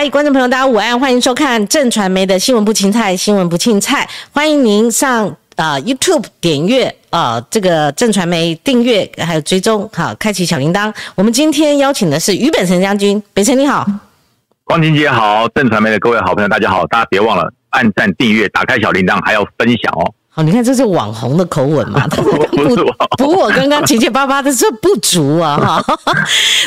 [0.00, 10.94] 嗨，观众朋友，大家午安，欢迎收看正传媒的新闻不青菜，新闻不青菜，欢迎您上啊 YouTube 点阅啊这个正传媒订阅还有追踪，好，开启小铃铛。
[11.16, 13.84] 我们今天邀请的是于本成将军，北辰你好，
[14.62, 20.14] 光晴姐好，正传媒的各位好朋友大家好，大家别忘了按赞、订阅、打开小铃铛，还要分享哦。
[20.34, 22.06] 哦，你看这是网红的口吻嘛？
[22.14, 22.22] 不
[22.70, 25.82] 是我，补我刚刚结结巴巴的这不足啊！
[25.84, 25.98] 哈，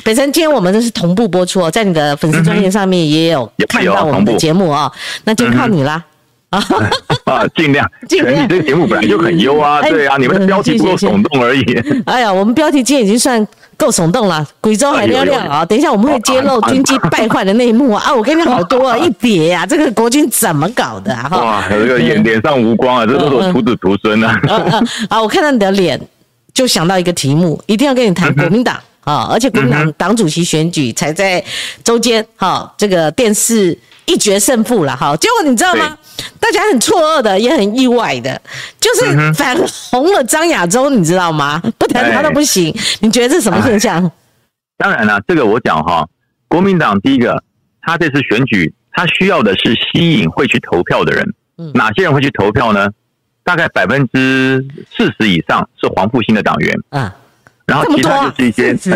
[0.03, 4.91] 北辰，今天我们这是同步播出哦，在你的粉丝专页上面也有看到我们的节目啊。
[5.23, 6.03] 那就靠你啦！
[6.49, 6.61] 啊
[7.23, 8.43] 啊，尽量，尽量。
[8.43, 11.63] 你这个节目本来就很优啊，对啊，你们的标题不够耸动而已。
[12.05, 13.47] 哎呀，我们标题今天已经算。
[13.81, 15.65] 够耸动了，贵州还亮亮啊！
[15.65, 18.03] 等一下我们会揭露军机败坏的内幕啊！
[18.05, 21.27] 啊 我跟你讲好多啊，一叠呀，这个国军怎么搞的啊？
[21.31, 24.39] 哇，这个脸脸上无光啊，这都是徒子徒孙啊！
[25.09, 25.99] 啊，我看到你的脸，
[26.53, 29.27] 就想到一个题目，一定要跟你谈 国民党啊！
[29.31, 31.43] 而且国民党党主席选举才在
[31.83, 33.77] 周间，哈，这个电视。
[34.07, 35.97] 一决胜负了哈，结果你知道吗？
[36.37, 38.41] 大家很错愕的，也很意外的，
[38.77, 39.55] 就是反
[39.91, 41.61] 红了张亚洲，你知道吗？
[41.77, 42.75] 不谈他都不行。
[42.99, 44.11] 你觉得这是什么现象？
[44.77, 46.05] 当然了，这个我讲哈，
[46.49, 47.41] 国民党第一个，
[47.83, 51.33] 他这次选举，他需要的是吸引会去投票的人。
[51.73, 52.89] 哪些人会去投票呢？
[53.43, 56.77] 大概百分之四十以上是黄复兴的党员。
[56.89, 57.09] 嗯，
[57.71, 58.91] 然后其他就是一些是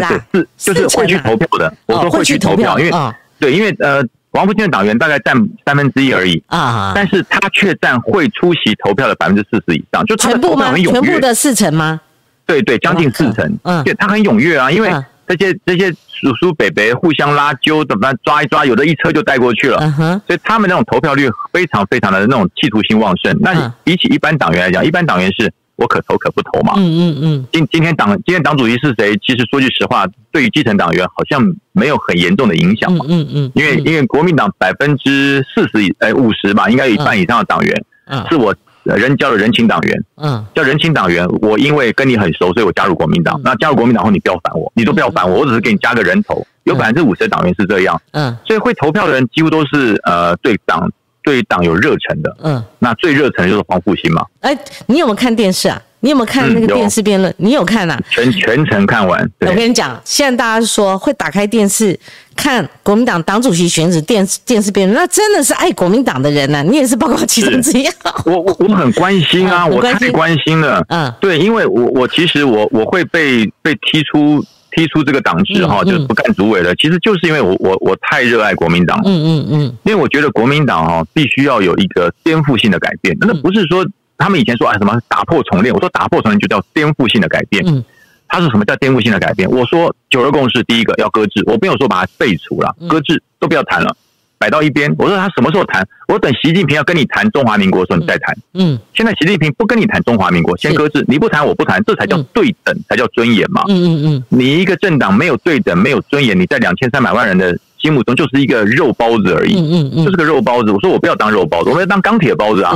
[0.57, 1.73] 是就是会去投票的。
[1.85, 2.91] 我说会去投票，因为
[3.39, 4.03] 对，因为呃。
[4.35, 5.33] 王福庆的党员大概占
[5.65, 10.91] 三分之一而已啊，但是他却占会出席投票的百分之四十以上，就他的投票很踊跃。
[10.91, 12.01] 全部的四成吗？
[12.45, 13.57] 对对，将近四成。
[13.63, 14.91] 嗯，对他很踊跃啊，因为
[15.25, 19.77] 这些这些叔叔伯伯互相拉揪，怎么抓一抓，有的一车就带过去了。
[19.79, 23.33] 嗯哼，所以他们那种投票率非常非常的那种企图心旺盛。
[23.39, 25.49] 那比起一般党员来讲，一般党员是。
[25.77, 26.73] 我可投可不投嘛。
[26.77, 27.47] 嗯嗯嗯。
[27.51, 29.15] 今今天党今天党主席是谁？
[29.17, 31.41] 其实说句实话，对于基层党员好像
[31.73, 33.05] 没有很严重的影响嘛。
[33.07, 33.51] 嗯嗯。
[33.55, 37.85] 因为因为国民党百分之四十以呃五十吧，应该有一半以上的党员，
[38.29, 40.03] 是我人交的人情党员。
[40.15, 40.45] 嗯。
[40.55, 43.39] 叫人情党员，我因为跟你很熟，所以我加入国民党。
[43.43, 46.45] 那加入国民党后，你不要烦我，你都不要烦我，我只是给你加个人头。
[46.63, 48.01] 有百分之五十的党员是这样。
[48.11, 48.35] 嗯。
[48.45, 50.89] 所以会投票的人几乎都是呃对党。
[51.25, 54.23] 对党有热忱的，嗯，那最热忱的就是黄复兴嘛。
[54.41, 55.81] 哎，你有没有看电视啊？
[56.01, 57.33] 你有没有看那个电视辩论？
[57.37, 57.99] 你有看啊？
[58.11, 59.27] 全全程看完。
[59.39, 61.99] 我跟你讲，现在大家说会打开电视
[62.35, 66.63] 看国民党党主席选举电视电视辩论，那真的是爱国民党的人呢。
[66.63, 67.87] 你也是包括其中之一。
[68.25, 70.85] 我我我很关心啊， 我太关心了。
[70.89, 74.45] 嗯，对，因为我我其实我我会被被踢出。
[74.75, 76.75] 踢出这个党职哈，就是不干主委了。
[76.75, 83.15] 其实就是因为我我我太热爱国民党，嗯嗯嗯，因为我觉得国民党哈必须要有一个颠覆性的改变。
[83.21, 83.85] 那不是说
[84.17, 87.63] 他们以前说啊什么打破重练，我说打破重练就叫颠覆性的改变。
[87.65, 87.83] 嗯，
[88.27, 89.49] 它是什么叫颠覆性的改变？
[89.49, 93.95] 我说九二共识第一个要搁置，我没有说把它废除了，搁置都不要谈了。
[94.45, 95.83] 摆到一边，我说他什么时候谈？
[96.07, 98.37] 我等习近平要跟你谈中华民国的时候，你再谈。
[98.53, 101.03] 嗯，现在习近平不跟你谈中华民国，先搁置。
[101.07, 103.63] 你不谈，我不谈，这才叫对等，才叫尊严嘛。
[103.67, 109.55] 嗯嗯嗯，你一个政党没有对等，没有尊严，你在两千三百万人的心目中就是一个肉包子而已。
[109.55, 110.69] 嗯嗯嗯，就是个肉包子。
[110.69, 112.75] 我说我不要当肉包子，我要当钢铁包子啊，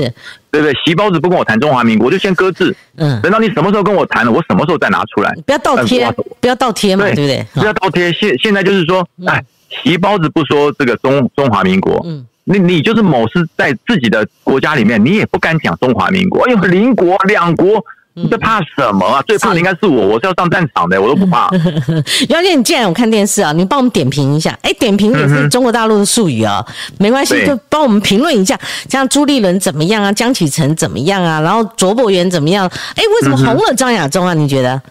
[0.50, 0.74] 对不对？
[0.84, 2.76] 习包子不跟我谈中华民国，我就先搁置。
[2.96, 5.32] 嗯，等到你什么时候跟我谈了，我什么时候再拿出来。
[5.46, 7.46] 不要倒贴，不要倒贴嘛，对不对？
[7.54, 8.12] 不要倒贴。
[8.14, 9.46] 现现在就是说，哎。
[9.70, 16.44] 皮包子不说这个中中华民国，嗯，你你就是某是在自己的国家里面，你也不敢讲中华民国。
[16.46, 17.84] 哎呦，邻国两国，
[18.16, 19.22] 你在怕什么啊？
[19.28, 21.48] 最怕的应该是我，我是要上战场的，我都不怕。
[22.30, 24.58] 姚姐，你既然有看电视啊，你帮我们点评一下。
[24.64, 26.66] 哎，点评也是中国大陆的术语啊，
[26.98, 28.60] 没关系，就帮我们评论一下，
[28.90, 32.68] 像朱立伦怎么样啊，江启臣怎么样啊，然后卓博元怎么样？
[32.96, 34.34] 哎，为什么红了张亚中啊？
[34.34, 34.82] 你觉得？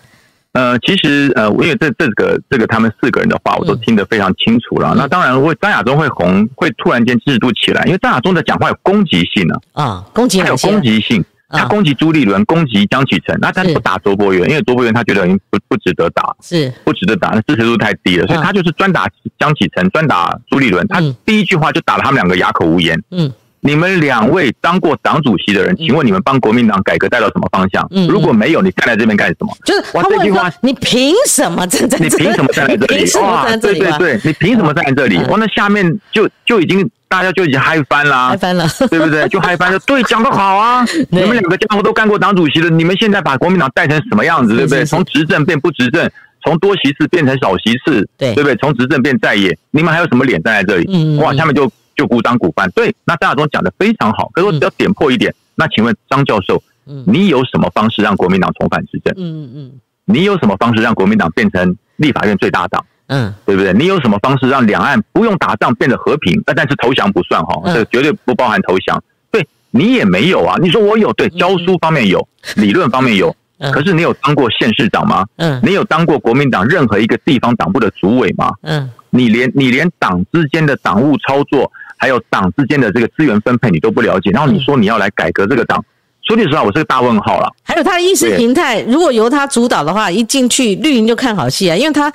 [0.59, 4.93] 呃，其实呃，因为这这个这个他们四个人的话，我都听得非常清楚了。
[4.97, 9.55] 那当然，会张亚中会红，会突然间制度起来，因为张亚中的讲话有攻击性呢。
[9.73, 19.07] 啊，攻击他有攻击性，他攻击朱立伦，攻击江启臣，那他不打卓博元，因为卓博元他觉得已经不不值得打，是不值得打，那支持度太低了，所以他就是专打
[19.39, 20.85] 江启臣，专打朱立伦。
[20.89, 23.01] 他第一句话就打了他们两个哑口无言。
[23.13, 23.33] 嗯。
[23.61, 27.87] 你们两位当过党主席的人，请问你们帮国民党改革带到什么方向？
[28.09, 29.49] 如果没有，你站在这边干什么？
[29.65, 31.99] 就是他这句话，你凭什么站在？
[31.99, 33.11] 你凭什么站在这里？
[33.21, 35.17] 哇，对对对，你凭什么站在这里？
[35.29, 39.27] 哇，那下面就就已经大家就已经嗨翻啦，嗨翻了，对不对？
[39.29, 39.79] 就嗨翻了。
[39.81, 40.85] 对，讲得好啊！
[41.11, 44.55] 你们两个家伙都干过党主席了，你们现在把国民党带成什么样子？
[44.55, 44.85] 对不对？
[44.85, 46.09] 从执政变不执政，
[46.45, 48.55] 从多席次变成少席次，对对不对？
[48.57, 51.19] 从执政变在野，你们还有什么脸站在这里？
[51.19, 51.71] 哇，下面就。
[51.99, 54.31] 就孤当骨饭，对，那张亚中讲的非常好。
[54.33, 56.63] 可是我只要点破一点，那请问张教授，
[57.05, 59.13] 你有什么方式让国民党重返执政？
[59.17, 59.73] 嗯嗯嗯，
[60.05, 62.87] 你有什么方式让国民党变成立法院最大党？
[63.09, 63.73] 嗯，对不对？
[63.73, 66.41] 你有什么方式让两岸不用打仗变得和平？
[66.47, 69.03] 那但是投降不算哈，这绝对不包含投降。
[69.33, 70.57] 对你也没有啊？
[70.61, 73.35] 你说我有，对教书方面有， 理论方面有，
[73.73, 75.27] 可是你有当过县市长吗？
[75.37, 78.53] 嗯，你有当过国民党任何一个地方党部的主委吗？
[78.63, 85.85] 嗯，你连你连党之间的党务操作，还有党之间的这个资源分配你都不了解，然后你说你要来改革这个党？
[86.23, 87.51] 说句实话，我是个大问号了。
[87.63, 92.13] 还有他的意识形态，如果由他主导的话，一进去绿营就看好戏啊，因为他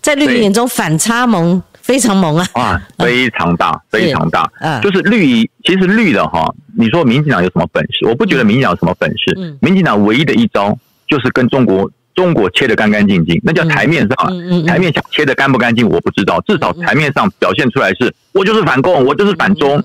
[0.00, 2.46] 在绿营眼中反差萌非常萌啊。
[2.54, 4.48] 啊，非常大，非常大。
[4.60, 8.06] 嗯，就是绿，其实绿的哈，你说民进党有什么本事？
[8.06, 9.34] 我不觉得民进党有什么本事。
[9.36, 10.78] 嗯，民进党唯一的一招
[11.08, 11.90] 就是跟中国。
[12.16, 19.80] 中国切的干干净净，那叫台面上，台面下切的干不干净我不知道，至少台面上表现出来是，我就是反共，我就是反中，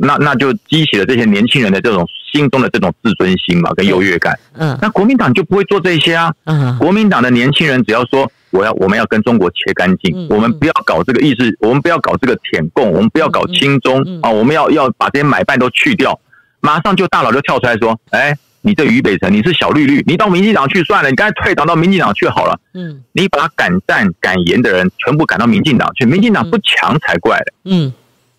[0.00, 4.36] 那那就激起了这些年轻人的这种心中的这种自尊心嘛，跟优越感。
[4.54, 6.32] 嗯，那国民党就不会做这些啊。
[6.44, 16.18] 嗯，国民党的年轻人只要说我要我们要跟中国切干净，我们不要搞这个意识，我们不要搞这个舔共，我们不要搞亲中啊，我们要要把这些买办都去掉，
[16.60, 18.34] 马上就大佬就跳出来说，哎。
[18.66, 21.10] 你这俞北辰，你是小绿绿，你到民进党去算了。
[21.10, 22.58] 你刚才退党到民进党去好了。
[22.72, 27.52] 嗯，你把敢战敢言的人全部赶到民进党去，民进党不强才怪的。
[27.64, 27.92] 嗯，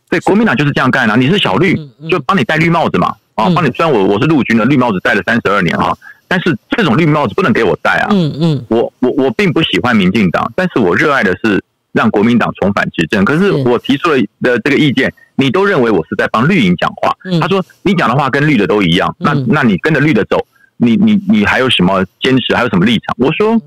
[0.09, 1.15] 对，国民党就是这样干的。
[1.15, 1.75] 你是小绿，
[2.09, 3.13] 就帮你戴绿帽子嘛。
[3.35, 3.69] 啊，帮你。
[3.71, 5.95] 虽然我我是陆军的，绿帽子戴了三十二年啊，
[6.27, 8.07] 但是这种绿帽子不能给我戴啊。
[8.09, 11.63] 嗯嗯，我我我并不喜欢民进党，但是我热爱的是
[11.95, 13.25] 让国民党重返执政。
[13.25, 15.11] 可是我提出了的这个意见。
[15.37, 17.13] 你都认为我是在帮绿营讲话？
[17.41, 20.37] 他说你讲的话跟绿的都一样，那那你跟着绿的走，
[20.77, 22.55] 你你你还有什么坚持？
[22.55, 23.13] 还有什么立场？
[23.17, 23.61] 我说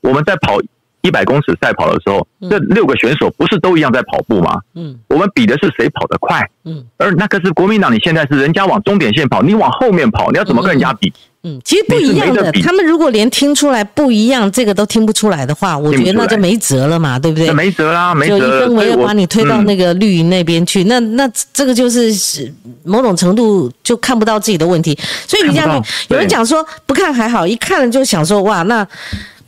[0.00, 0.58] 我们在跑
[1.02, 4.60] 一百公尺赛跑的时候，这六个选手不是都一样在跑步吗？
[4.74, 6.48] 嗯，我们比的是谁跑得快。
[6.64, 11.12] 嗯，而那个是国民党，你现在是人家往终点线跑，你往后面跑，你要怎么跟人家比？
[11.44, 12.52] 嗯，其实不一样的。
[12.62, 17.50] 他们如果连听出来不一样，这个都听不出来的话，我觉得那就没辙了嘛，对不对？
[17.52, 18.38] 没辙啦，没辙。
[18.38, 22.14] 就一分为二，把你推到那个绿营那边去，那那这个就是
[22.84, 24.96] 某种程度就看不到自己的问题。
[25.26, 28.86] 所以你这样，有人讲说不看还好，一看了就想说哇，那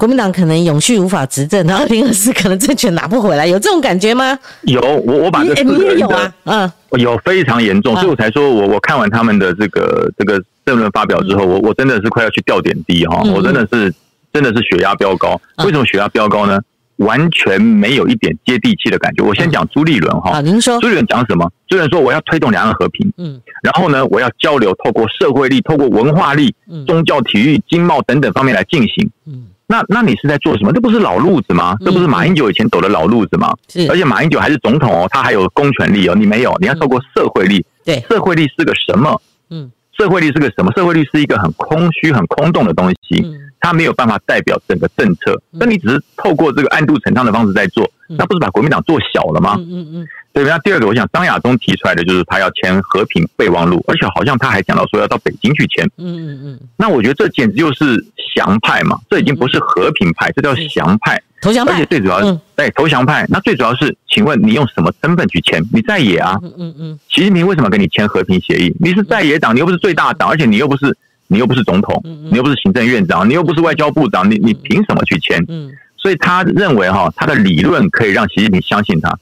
[0.05, 4.39] 国民党可能永续无法执政，然后零二四可能政权拿不回来，有这种感觉吗？
[4.65, 6.71] 有，我我把这你也有啊，嗯，
[7.01, 10.39] 有非常严重，所以我才说我我看完他们的这个这个。
[10.67, 13.93] 政论发表之后，我我真的是快要去吊点滴哈，我真的是
[14.33, 15.39] 真的是血压飙高。
[15.59, 16.59] 为什么血压飙高呢？
[16.97, 19.23] 完全没有一点接地气的感觉。
[19.23, 21.53] 我先讲朱立伦哈，您说朱立伦讲什么？
[21.69, 26.55] 朱立伦说我要推动两岸和平，嗯，然后呢，我要交流，透过社会力、透过文化力、
[26.87, 29.11] 宗教、体育、经贸等等方面来进行。
[29.27, 29.44] 嗯，
[29.75, 30.73] 那那你是在做什么？
[30.73, 31.77] 这不是老路子吗？
[31.85, 33.53] 这不是马英九以前走的老路子吗？
[33.69, 37.65] 是，而且马英九还是总统哦，他还有公权力哦，你没有，你要透过社会力。
[37.85, 39.21] 对，社会力是个什么？
[39.51, 39.71] 嗯。
[39.97, 40.73] 社会力是个什么？
[40.77, 43.25] 社会力是一个很空虚、很空洞的东西，
[43.61, 45.41] 它没有办法代表整个政策。
[45.53, 49.55] 那你只是透过这个暗度陈仓的方式在做，那不是把国民党做小了吗？
[49.59, 50.45] 嗯嗯对。
[50.45, 55.89] 那第二个，我想张亚中提出来的就是他要签和平备忘录，而且好像他还讲到说要到北京去签。
[55.97, 56.61] 嗯嗯嗯。
[56.77, 58.05] 那我觉得这简直就是
[58.35, 58.99] 降派嘛！
[59.09, 61.23] 这已经不是和平派，这叫降派。
[61.41, 63.25] 投降派，而且最主要是对投降派。
[63.29, 65.63] 那最主要是，请问你用什么身份去签？
[65.73, 66.37] 你在野啊？
[66.43, 66.99] 嗯嗯嗯。
[67.09, 68.75] 习近平为什么跟你签和平协议？
[68.81, 70.97] 你是在野党，你又不是最大党，而且你又不是
[71.29, 75.45] 你又不是总统，你又不是行政院长，你又不是外交部长，你你凭什么去签？
[75.49, 75.71] 嗯。
[75.97, 79.17] 所以他认为哈，他的理论可以让习近平相信他。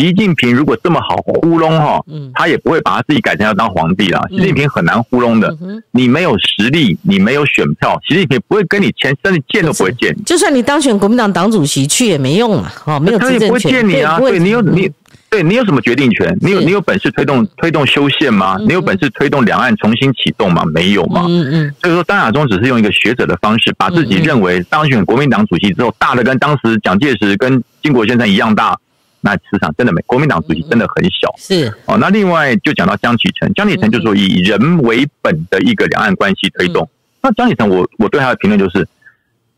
[0.00, 2.02] 习近平如果这么好糊弄哈，
[2.32, 4.26] 他也不会把他自己改成要当皇帝了。
[4.30, 5.54] 习近平很难糊弄的，
[5.90, 10.16] 你没有实力，你没有选票，习近平不会跟你签，甚至见都不会见。
[10.24, 14.18] 就算你当选国民党党主席去也没用啊，哦，没有他也不会见你啊。
[14.18, 14.90] 对你有你，
[15.28, 16.34] 对你有什么决定权？
[16.40, 18.56] 你有你有本事推动推动修宪吗？
[18.66, 20.64] 你有本事推动两岸重新启动吗？
[20.72, 21.26] 没有嘛。
[21.28, 21.74] 嗯嗯。
[21.82, 28.78] 所以说，张亚中只是用一个学者的方式，把自己认为当选国民党主席之后，大的跟当时蒋介石跟金国先生一样大。
[29.22, 31.32] 那市场真的没，国民党主席真的很小。
[31.36, 36.88] 是哦，那另外就讲到江启臣，江启臣就说以人为本的一个两岸关系推动。
[37.22, 38.88] 那江启臣，我我对他的评论就是，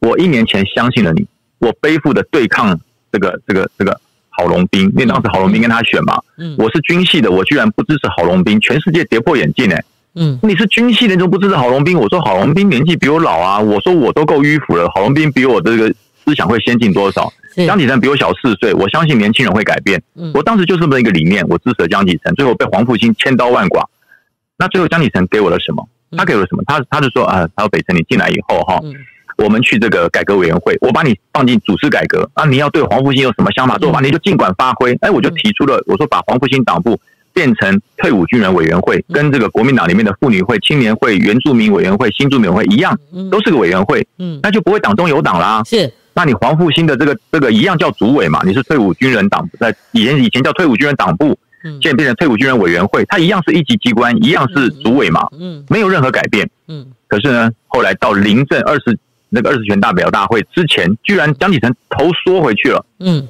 [0.01, 1.27] 我一年前相信了你，
[1.59, 2.79] 我背负的对抗
[3.13, 4.01] 这个这个这个
[4.31, 9.85] 郝龙斌，因为当时郝龙斌跟他选嘛，嗯，我是军系的，我居然不支持郝龙斌，全世界跌破眼镜哎，
[10.17, 11.97] 嗯，你是军系的，你怎么不支持郝龙斌？
[11.97, 15.89] 我说郝龙斌年纪比我老啊，我说我都够迂腐了，郝龙斌比我这个
[16.25, 17.33] 思想会先进多少？
[17.55, 20.03] 江启臣比我小四岁，我相信年轻人会改变。
[20.15, 23.89] 嗯我当时就是这么一个理念，我支持江启臣，最后被黄复兴千刀万剐。
[24.57, 25.89] 那最后江启臣给我了什么？
[26.17, 26.63] 他给我了什么？
[26.67, 28.81] 他他就说啊，他说北辰，你进来以后哈，
[29.39, 34.93] 我们去这个改革委员会，我把你放进主持改革啊，你要对黄复兴有什么想法做法，你就尽管发挥。
[35.01, 37.01] 哎，我就提出了，我说把黄复兴党部
[37.33, 42.97] 变成退伍军人委员会，跟这个国民党里面的妇女会、青年会、原住民委员会、新住民委员会一样，
[43.31, 45.63] 都是个委员会，嗯，那就不会党中有党啦。
[45.65, 45.93] 是。
[46.15, 48.41] 那你黄复兴的这个这个一样叫主委嘛？
[48.45, 51.39] 你是退伍军人党在以前以前叫退伍军人党部，
[51.81, 55.27] 现在变成退伍军人委员会，他一样是一级机关，一样是主委嘛？
[55.39, 56.49] 嗯，没有任何改变。
[56.69, 58.99] 嗯，可是呢，后来到临阵二十
[59.31, 62.85] 那个二十全大表大会之前，居然江启臣头缩回去了。
[62.99, 63.27] 嗯，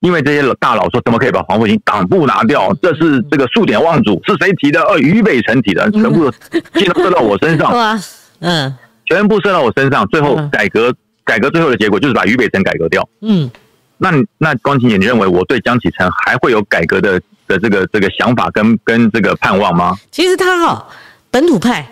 [0.00, 2.74] 因为这些大佬说，怎么可以把黄复兴党部拿掉？
[2.82, 4.82] 这是这个数典忘祖，是谁提的？
[4.82, 6.28] 呃，俞北辰提的，全部
[6.74, 7.72] 箭都 射到我身上。
[8.40, 10.92] 嗯，全部射到我身上，最后改革。
[11.26, 13.06] 改革最后的结果就是把俞北辰改革掉。
[13.20, 13.50] 嗯，
[13.98, 19.98] 那那光晴姐，你认为我对江启臣还会有改革的的这个这个想法跟跟这个盼望吗？
[20.12, 20.86] 其实他哈
[21.30, 21.84] 本土派，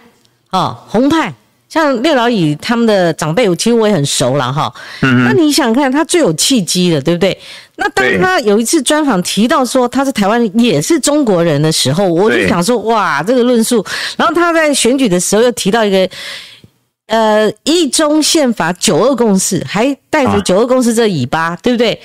[0.50, 1.34] 哦红派，
[1.68, 4.72] 像六老乙他们的长辈，其实我也很熟了哈。
[5.02, 7.36] 嗯那你想看他最有契机的，对不对？
[7.76, 13.84] 那当他有一次专访提到说他是台湾也是中国人的时候，我就想说哇，这个论述。
[14.16, 16.08] 然后他在选举的时候又提到一个。
[17.06, 22.00] 呃，一中宪法九二共识还带着九二共识这尾巴，对不对？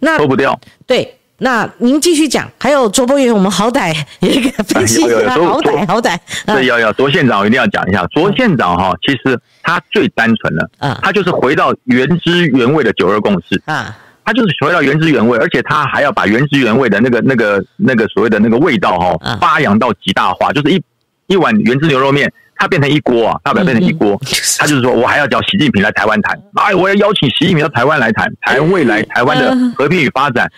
[0.00, 0.58] 那脱不掉。
[0.86, 2.50] 对，那您继续讲。
[2.60, 6.18] 还有卓博元，我们好歹一个分析一下，好歹好歹。
[6.44, 8.06] 对，要要卓县长，我一定要讲一下。
[8.08, 20.82] 卓县长哈，其实他最单纯的，啊，他就是回到原汁原味的九二共识啊，他就是回到原汁原味，而且他还要把原汁原味的那个那个那个所谓的那个味道哈，发扬到极大化，就是一
[21.28, 22.30] 一碗原汁牛肉面。
[22.62, 24.16] 他变成一锅啊，大不了变成一锅。
[24.56, 30.48] 他就是说我还要叫习近平来台湾谈， 哎，我要邀请习近平到台湾来谈，谈未来台湾的和平与发展。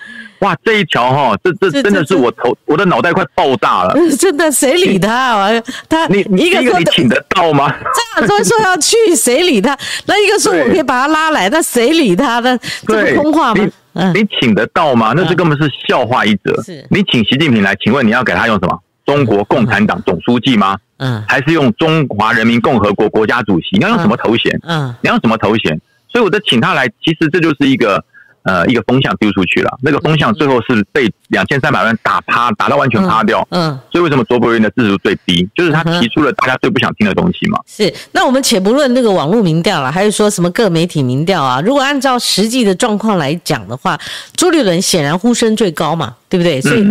[0.41, 3.95] 哇，这一条哈，这这真的是我头我的脑袋快爆炸了。
[4.21, 5.49] 真的，谁理他？
[5.89, 7.75] 他你一个你请得到吗？
[7.95, 9.75] 这样说说要去，谁理他？
[10.05, 12.59] 那一个说我可以把他拉来，那谁理他呢？
[12.87, 13.67] 这空话吗？
[14.13, 15.15] 你请得到吗？
[15.17, 16.63] 那是根本是笑话一则。
[16.91, 18.79] 你请习近平来，请问你要给他用什么？
[19.07, 20.77] 中国共产党总书记吗？
[21.05, 23.77] 嗯，还是用中华人民共和国国家主席？
[23.77, 24.59] 你要用什么头衔？
[24.63, 25.79] 嗯，你要什么头衔？
[26.09, 28.03] 所以我在请他来，其实这就是一个。
[28.45, 33.47] 呃，一个风向丢出去了，那个风向最后是被两千三百万打趴，打到完全趴掉。
[33.51, 35.49] 嗯，所以为什么卓博云的支持度最低？
[35.55, 37.59] 就是他提出了大家最不想听的东西嘛。
[37.67, 41.59] 是，那我们且不论那个网络民调了，还是说什么各媒体民调啊？
[41.65, 43.99] 如果按照实际的状况来讲的话，
[44.37, 46.61] 朱立伦显然呼声最高嘛，对不对？
[46.61, 46.83] 所以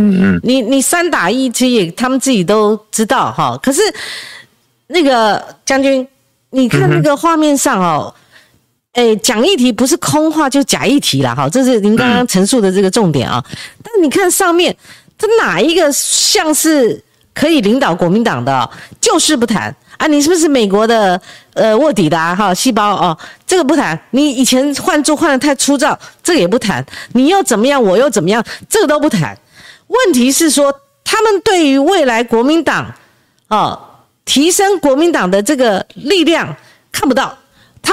[0.42, 3.56] 你你三打一，其实也他们自己都知道哈。
[3.62, 3.80] 可是
[4.88, 6.08] 那个将军，
[6.50, 8.12] 你看那个画面上哦。
[8.94, 13.44] 哎，讲议题不是空话就假议题了哈，这是您刚刚陈述的这个重点啊。
[13.84, 14.76] 但你看上面，
[15.18, 18.70] 这哪一个像是可以领导国民党的，
[19.02, 20.06] 就是不谈啊？
[20.06, 21.20] 你是不是美国的
[21.54, 23.18] 呃卧底的哈细胞哦？
[23.48, 24.00] 这个不谈。
[24.12, 26.86] 你以前换住换的太粗糙，这个也不谈。
[27.14, 27.82] 你又怎么样？
[27.82, 28.46] 我又怎么样？
[28.70, 29.36] 这个都不谈。
[29.88, 30.72] 问题是说，
[31.04, 32.94] 他们对于未来国民党
[33.48, 33.80] 哦，
[34.24, 36.56] 提升国民党的这个力量
[36.92, 37.36] 看不到。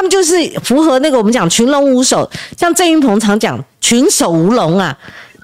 [0.01, 0.33] 他们就是
[0.65, 2.27] 符合那个我们讲群龙无首，
[2.57, 4.97] 像郑云鹏常讲群首无龙啊，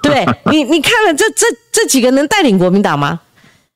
[0.02, 0.38] 对不对？
[0.50, 3.20] 你你看了这这这几个能带领国民党吗？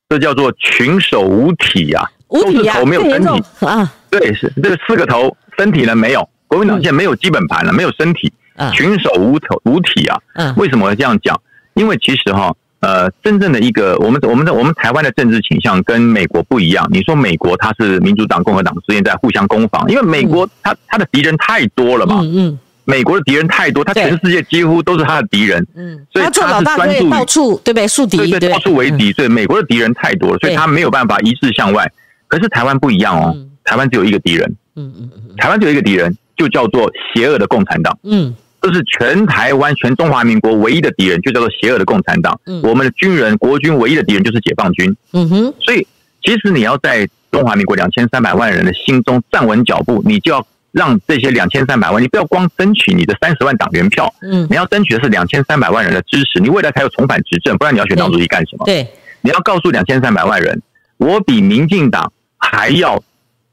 [0.08, 3.92] 这叫做群首无体呀，无体头没有身体啊。
[4.08, 6.26] 对，是这四个头，身体呢没有。
[6.48, 8.32] 国民党现在没有基本盘了，没有身体，
[8.72, 10.18] 群首无头无体啊。
[10.36, 11.38] 嗯，为什么会这样讲？
[11.74, 12.56] 因为其实哈。
[12.80, 16.88] 呃，真正的一个，我们我们的我们台湾的政治倾向跟美国不一样。
[16.90, 22.20] 你说美国它是民主党、共和党之间在互相攻防，因为美国它它的敌人太多了嘛。
[22.22, 22.58] 嗯嗯。
[22.86, 25.64] 美国的敌人太多，他全世界几乎都是他的敌人。
[25.76, 26.04] 嗯。
[26.10, 27.86] 所以他是专注到处对不对？
[27.86, 29.12] 树敌对到处为敌。
[29.12, 31.86] 所以美国的敌人太多了，所以他没有办法一致向外。
[32.28, 34.56] 可是台湾不一样哦，台湾只有一个敌人。
[34.74, 35.36] 嗯嗯嗯。
[35.36, 37.96] 台湾只有一个敌人，就叫做邪恶的共产党。
[38.04, 38.34] 嗯。
[38.60, 42.38] 这是全台湾、全中华民国唯一的敌人，就叫做邪恶的共产党。
[42.62, 44.94] 我们的军人、国军唯一的敌人就是解放军。
[45.12, 45.86] 嗯哼，所以
[46.22, 58.64] 其实你要在中华民国两千三百万人的心中站稳脚步，你就要让这些两千三百万，你不要光争取你的三十万党员票，嗯，你要争取的是两千三百万人的支持，你未来才有重返执政，不然你要选党主席干什么？
[58.66, 58.86] 对，
[59.22, 60.60] 你要告诉两千三百万人，
[60.98, 63.02] 我比民进党还要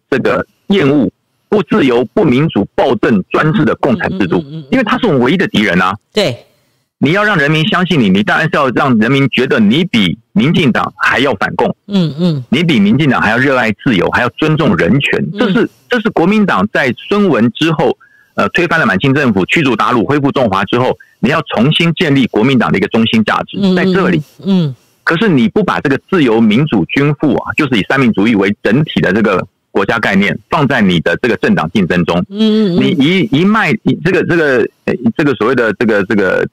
[0.10, 1.10] 这个厌恶。
[1.50, 5.96] 不自由、不民主、暴政、专制的共产制度，因为他是我们唯一的敌人啊！
[6.14, 6.46] 对，
[6.98, 11.74] 你要让人民相信你，你当然是要让人民觉得你比民进党还要反共。
[11.88, 15.26] 嗯嗯，你比民进党还要热爱自由，还要尊重人权。
[15.38, 17.98] 这是这是国民党在孙文之后，
[18.36, 24.22] 呃，推翻了满清政府、驱逐鞑虏、恢复中华之后，你要重新建立国民党的一个中心价值在这里。
[24.44, 29.48] 嗯，可是你不把这个自由、民主、均富啊，就是以三民主义为整体的这个。
[29.78, 33.72] 国家概念放在你的这个政党竞争中，嗯，你一一脉
[34.04, 34.68] 这个这个
[35.16, 36.44] 这个所谓的这个这个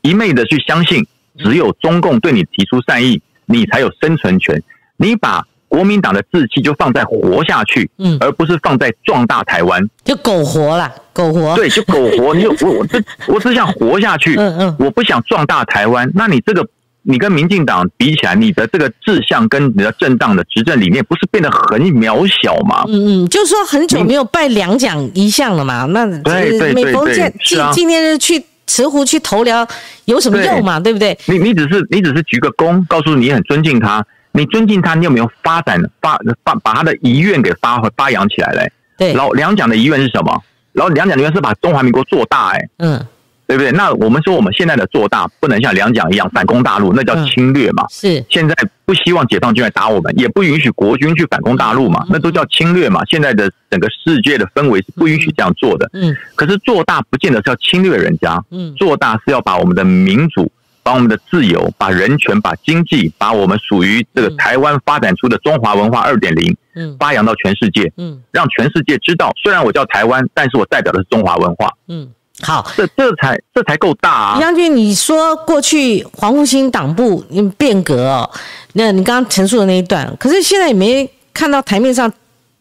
[0.00, 4.62] 一昧的去相信，只有中共对你提出善意，你才有生存权。
[4.96, 12.34] 你把国民党的志气就放在活下去，嗯，而不是放在壮大台湾，就苟活了，苟活，对，就苟活。
[12.34, 12.98] 你我我这
[13.28, 16.10] 我只想活下去， 嗯嗯，我不想壮大台湾。
[16.14, 16.66] 那你这个
[17.02, 22.84] 你跟民进党比起来，你的这个志向跟你的政党的执政理念，不是变得很渺小吗？
[22.88, 28.44] 嗯嗯，就是说很久没有拜两蒋一项了嘛，那对对对对，纪纪念日去。
[28.64, 29.66] 慈湖去投疗
[30.06, 30.80] 有什么用嘛？
[30.80, 31.18] 对不对？
[31.26, 34.02] 你你只是你只是鞠个躬，告诉你很尊敬他。
[34.30, 38.72] 你尊敬他，你有没有发展发发把他的遗愿给发发扬起来嘞？
[38.96, 40.42] 对，老两蒋的遗愿是什么？
[40.72, 43.06] 然后两蒋遗愿是把中华民国做大，哎，嗯。
[43.46, 43.70] 对不对？
[43.72, 47.84] 那我们说我们现在的做大不能像两蒋一样反攻大陆，那叫侵略嘛。
[47.90, 53.02] 是现在不希望解放军来打我们，也不允许国军去反攻大陆嘛，那都叫侵略嘛。
[53.06, 55.90] 现在的整个世界的氛围是不允许这样做的。
[55.92, 56.16] 嗯。
[56.34, 58.42] 可是做大不见得是要侵略人家。
[58.50, 58.74] 嗯。
[58.74, 60.50] 做大是要把我们的民主、
[60.82, 67.92] 把我们的自由、把人权、把经济、把我们属于这个台湾发展出的中华文化二点零，嗯，发扬到全世界。
[67.96, 68.22] 嗯。
[68.30, 71.70] 让全世界知道，虽然我叫台湾，但是我代表的是中华文化。
[71.88, 72.08] 嗯。
[72.42, 74.34] 好，这这才这才够大啊！
[74.34, 77.24] 李将军，你说过去黄复兴党部
[77.56, 78.30] 变革哦，
[78.72, 82.12] 那你刚刚陈述的那一段，可是现在也没看到台面上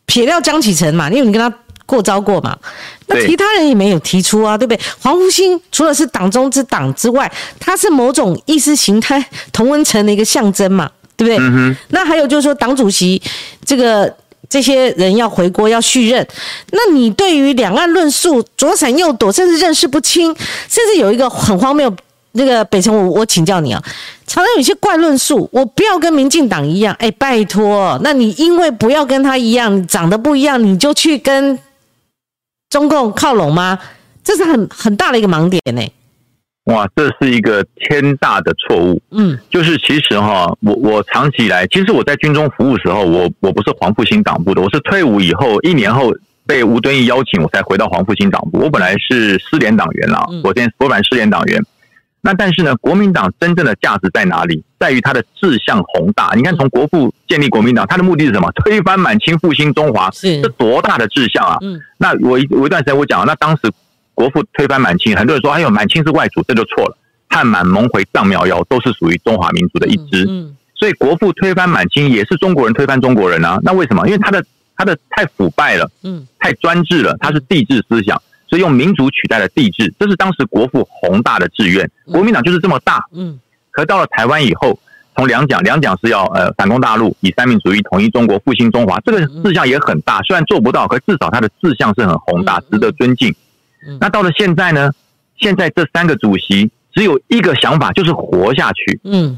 [0.05, 1.09] 撇掉江启臣嘛？
[1.09, 1.51] 因为你跟他
[1.85, 2.55] 过招过嘛，
[3.07, 4.79] 那其他人也没有提出啊，对不对？
[5.01, 11.75] 黄复兴除了是党中之党之外，他是某种意识形态同温层的一个象征嘛，对不对？
[11.89, 13.21] 那还有就是说，党主席
[13.65, 14.15] 这个。
[14.49, 16.27] 这些人要回国要续任，
[16.71, 20.35] 那你对于两岸论述左闪右躲，甚至认识不清，
[20.67, 21.93] 甚至有一个很荒谬，
[22.33, 23.81] 那个北辰，我我请教你啊，
[24.27, 31.57] 常常有些怪论述，我不要跟民进党一样，哎，拜托，那你因为不要跟他一样，长得不一样，你就去跟
[32.69, 33.79] 中共靠拢吗？
[34.23, 35.81] 这是很很大的一个盲点呢。
[36.71, 39.01] 哇，这是一个天大的错误。
[39.11, 46.13] 嗯，就是其实哈，我我长期以来，其实我在军中服务时候，我我不是黄复兴党部的，我是退伍以后一年后
[46.47, 48.59] 被吴敦义邀请，我才回到黄复兴党部。
[48.59, 51.61] 我本来是失联党员啦，我先我本来失联党员。
[52.23, 54.63] 那但是呢，国民党真正的价值在哪里？
[54.79, 56.33] 在于它的志向宏大。
[56.35, 58.51] 你看，从国父建立国民党，他的目的是什么？
[58.63, 61.57] 推翻满清，复兴中华，是这多大的志向啊！
[61.61, 63.63] 嗯，那我一我一段时间我讲，那当时。
[64.13, 66.97] 国父推翻满清，很多人说：“哎呦，满清是外族，这就错了。
[67.29, 70.27] 汉满蒙回藏苗瑶都是属于中华民族的一支，
[70.75, 73.57] 所以国父推翻满清也是中国人推翻中国人啊。
[73.63, 74.05] 那为什么？
[74.05, 74.43] 因为他的
[74.75, 81.89] 他的太腐败了，嗯，太专制了，他是帝制思想，所以用民族取代了帝制，这是当时国父宏大的志愿。
[82.11, 83.39] 国民党就是这么大，嗯。
[83.71, 84.77] 可到了台湾以后，
[85.15, 90.21] 从两蒋，两蒋是要呃反攻大陆，以三民主义统一中国，复兴中华，这个志向也很大。
[90.23, 93.33] 虽然做不到，可至少他的志向是很宏大，值得尊敬。”
[93.99, 94.91] 那到了现在呢？
[95.37, 98.99] 现在这三个主席只有一个想法，就是活下去。
[99.03, 99.35] 嗯，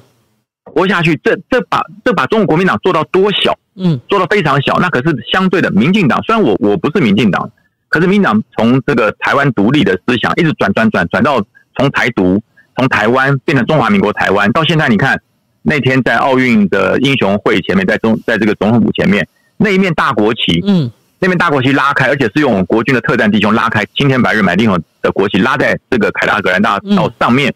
[0.65, 3.57] 活下去，这这把这把中国国民党做到多小？
[3.75, 4.77] 嗯，做到非常小。
[4.81, 7.49] 那可是相对的，民进党虽然我我不是民进党，
[7.87, 11.41] 可是民进党从这个台湾独立的思想一直转转转转到
[11.77, 12.41] 从台独，
[12.75, 15.21] 从台湾变成中华民国台湾，到现在你看
[15.61, 19.25] 那天在奥运的英雄会前面，在中在这个总统府前面
[19.55, 20.91] 那一面大国旗，嗯。
[21.23, 27.53] 那边大国旗拉开，而且是用国军的特战弟兄拉开青天白日满地红的国旗，拉在这个凯达格兰大道上面。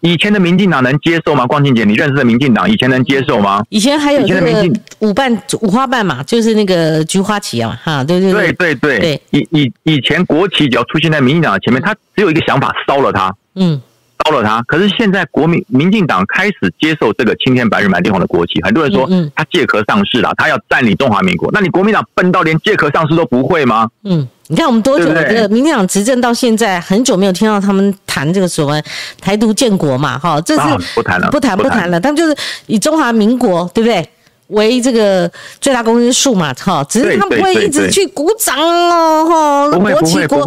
[0.00, 1.46] 以前的民进党能接受吗？
[1.46, 3.64] 光庆姐，你认识的民进党以前能接受吗？
[3.70, 9.22] 以前还有那个五瓣五花瓣嘛，就是那个菊花旗啊，哈，对对对对对对。
[9.30, 13.34] 以以以前国旗只要出现在民进党的前面，他只有一个想法，烧了它。
[13.54, 13.80] 嗯。
[14.24, 21.48] 烧了他，可是现在国民民进党开始接受这个青天白日满地红的国旗，很多人说他借壳上市了，他要占领中华民国。
[21.52, 23.88] 那你国民党笨到连借壳上市都不会吗？
[24.04, 28.82] 嗯，你看我们多久这个民进党执政到现在，很久没有听到他们谈这个所谓
[29.20, 30.18] 台独建国嘛？
[30.18, 30.60] 哈，这是
[30.94, 34.08] 不谈了，不谈不谈了，他们就是以中华民国，对不对？
[34.48, 35.30] 为这个
[35.60, 40.46] 最大公约数嘛，哈，只是他们不会一直去鼓掌哦，哈，国旗国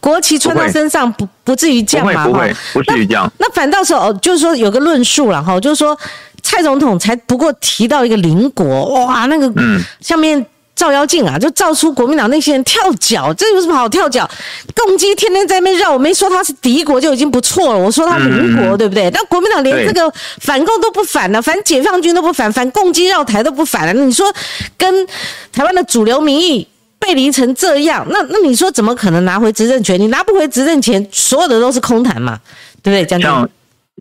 [0.00, 3.30] 国旗穿到身上不不至于这样嘛，不会不至于这样。
[3.38, 5.98] 那反倒是哦，就是说有个论述了哈，就是说
[6.42, 9.52] 蔡总统才不过提到一个邻国，哇，那个
[10.00, 10.44] 下面。
[10.74, 14.28] 照妖镜啊，就照出国民党那些人跳脚，这有什么好跳脚？
[14.74, 19.10] 共机天天在那边绕，我没说他是敌国就已经不错了，我说他邻国，对不对？
[19.10, 23.92] 但国民党连这个反共都不反了，反解放军都不反，反共机绕台都不反了。
[23.92, 24.32] 你说
[24.76, 25.06] 跟
[25.52, 26.66] 台湾的主流民意
[26.98, 30.00] 背离成这样，那那你说怎么可能拿回执政权？
[30.00, 32.40] 你拿不回执政权，所有的都是空谈嘛，
[32.82, 33.06] 对不对？
[33.06, 33.48] 将军。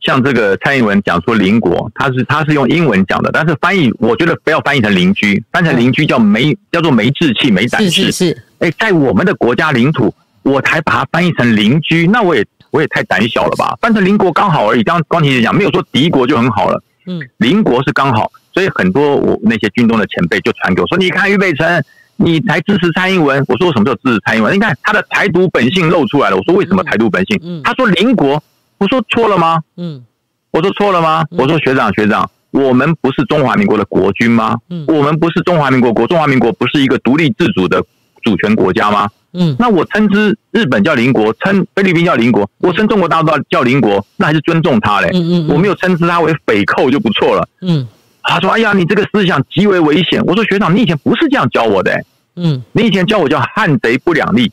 [0.03, 7.89] 像这个蔡英文讲说邻国，他是他是用英文讲的，但是翻译我觉得不要翻译成邻居，翻成邻居叫没叫做没志气、没胆识。
[7.89, 8.43] 是是是。
[8.59, 13.77] 哎，在我们的国家领土，我才把它翻译成邻居，那我也我也太胆小了吧？
[13.81, 14.81] 翻成邻国刚好而已。
[14.81, 16.81] 刚刚光庭姐讲，没有说敌国就很好了。
[17.05, 21.83] 嗯，邻国是刚好，所以很多我那些军中的前辈就传给我说：“你看俞北辰，
[22.15, 24.55] 你才支持蔡英文。”我说：“我什么时候支持蔡英文？
[24.55, 28.41] 你看他的台独本性露出来了。”我说：“为什么台独本性？”他说：“邻国。”
[28.81, 30.03] 我说：“错了吗？”嗯，
[30.49, 34.57] 我说：“错了吗？”我说：“学长学长，我们不是中华民国的国军吗？
[34.71, 37.83] 嗯，我们不是中华民国国，中华民国不是一个独立自主的
[38.23, 39.07] 主权国家吗？
[39.33, 45.11] 嗯，那我称之日本叫邻国，称菲律宾叫邻国，我称中国大陆叫邻国，那还是尊重他嘞。
[45.13, 47.47] 嗯嗯，我没有称之他为匪寇就不错了。
[47.61, 47.87] 嗯。
[48.23, 51.91] 他说：“哎呀，你这个思想极为危险。”我说：“学长，你以前不是这样教我的。”
[52.35, 54.51] 嗯，你以前教我叫汉贼不两立，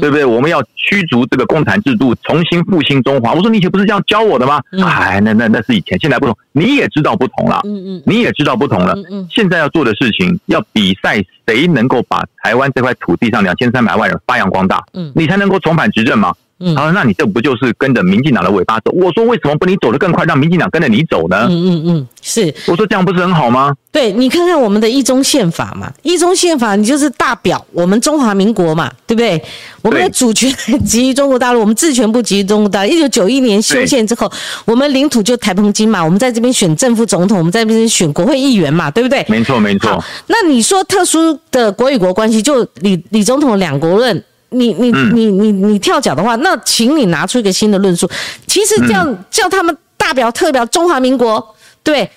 [0.00, 0.24] 对不对？
[0.24, 3.32] 我们要驱逐这个共产制度，重新复兴中华。
[3.32, 4.60] 我说你以前不是这样教我的吗？
[4.84, 7.60] 哎，那那那是以前，现在不同，你也知道不同了。
[7.64, 8.94] 嗯嗯，你也知道不同了。
[8.94, 16.34] 嗯嗯，现在要做的事情，要比赛谁能够把台湾这块土地上两千三百万人发扬光大，嗯，你才能够重返执政嘛。
[16.74, 22.54] 他说：“那你这不就是跟着民进党的尾巴走？”我说：“为什么不你走得更快，让民进党跟着你走呢？”嗯嗯嗯，是。
[22.66, 29.42] 我说：“这样不是很好吗？”对，你看看我们的一中宪法嘛，一中宪法你就是大表我们中华民国嘛，对不对？
[29.82, 30.50] 我们的主权
[30.84, 32.90] 基于中国大陆，我们治权不基于中国大陆。
[32.90, 34.30] 一九九一年修宪之后，
[34.64, 39.24] 我们领土就台澎金嘛，我们在这边选政府总统，我们在这边选国会议员嘛，对不对？
[39.28, 40.02] 没错，没错。
[40.28, 44.24] 那你说特殊的国与国关系，就李李总统两国论。
[44.52, 48.08] 你你你你你跳脚的话，那请你拿出一个新的论述。
[48.46, 52.08] 其实这样叫他们大表特表中华民国，对，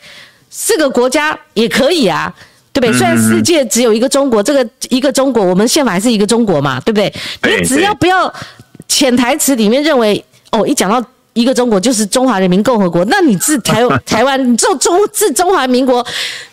[0.49, 2.33] 四个国家也可以啊，
[2.71, 2.97] 对不对？
[2.97, 7.13] 虽然世界只有一个中国，这个一个中国，我们宪法还是一个中国嘛，对不对？
[7.57, 8.31] 你只要不要
[8.87, 16.05] 潜台词里面认为哦，一讲到一个中国就是中华人民共和国，那你自台 台湾，你就中自中华民国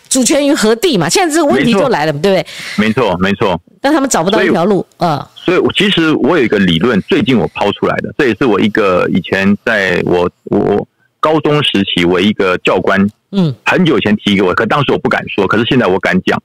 [0.09, 1.09] 主权于何地嘛？
[1.09, 2.45] 现在这个问题就来了，对不对？
[2.77, 3.59] 没错，没错。
[3.81, 5.27] 但他们找不到一条路啊。
[5.45, 10.87] 所以，我其实我有一个理论，最近我抛出来的，这也是我一个以前在我我
[11.19, 12.99] 高中时期，我一个教官，
[13.31, 16.41] 嗯，很久以前提给我，可当时我不敢说，可是现在我敢讲，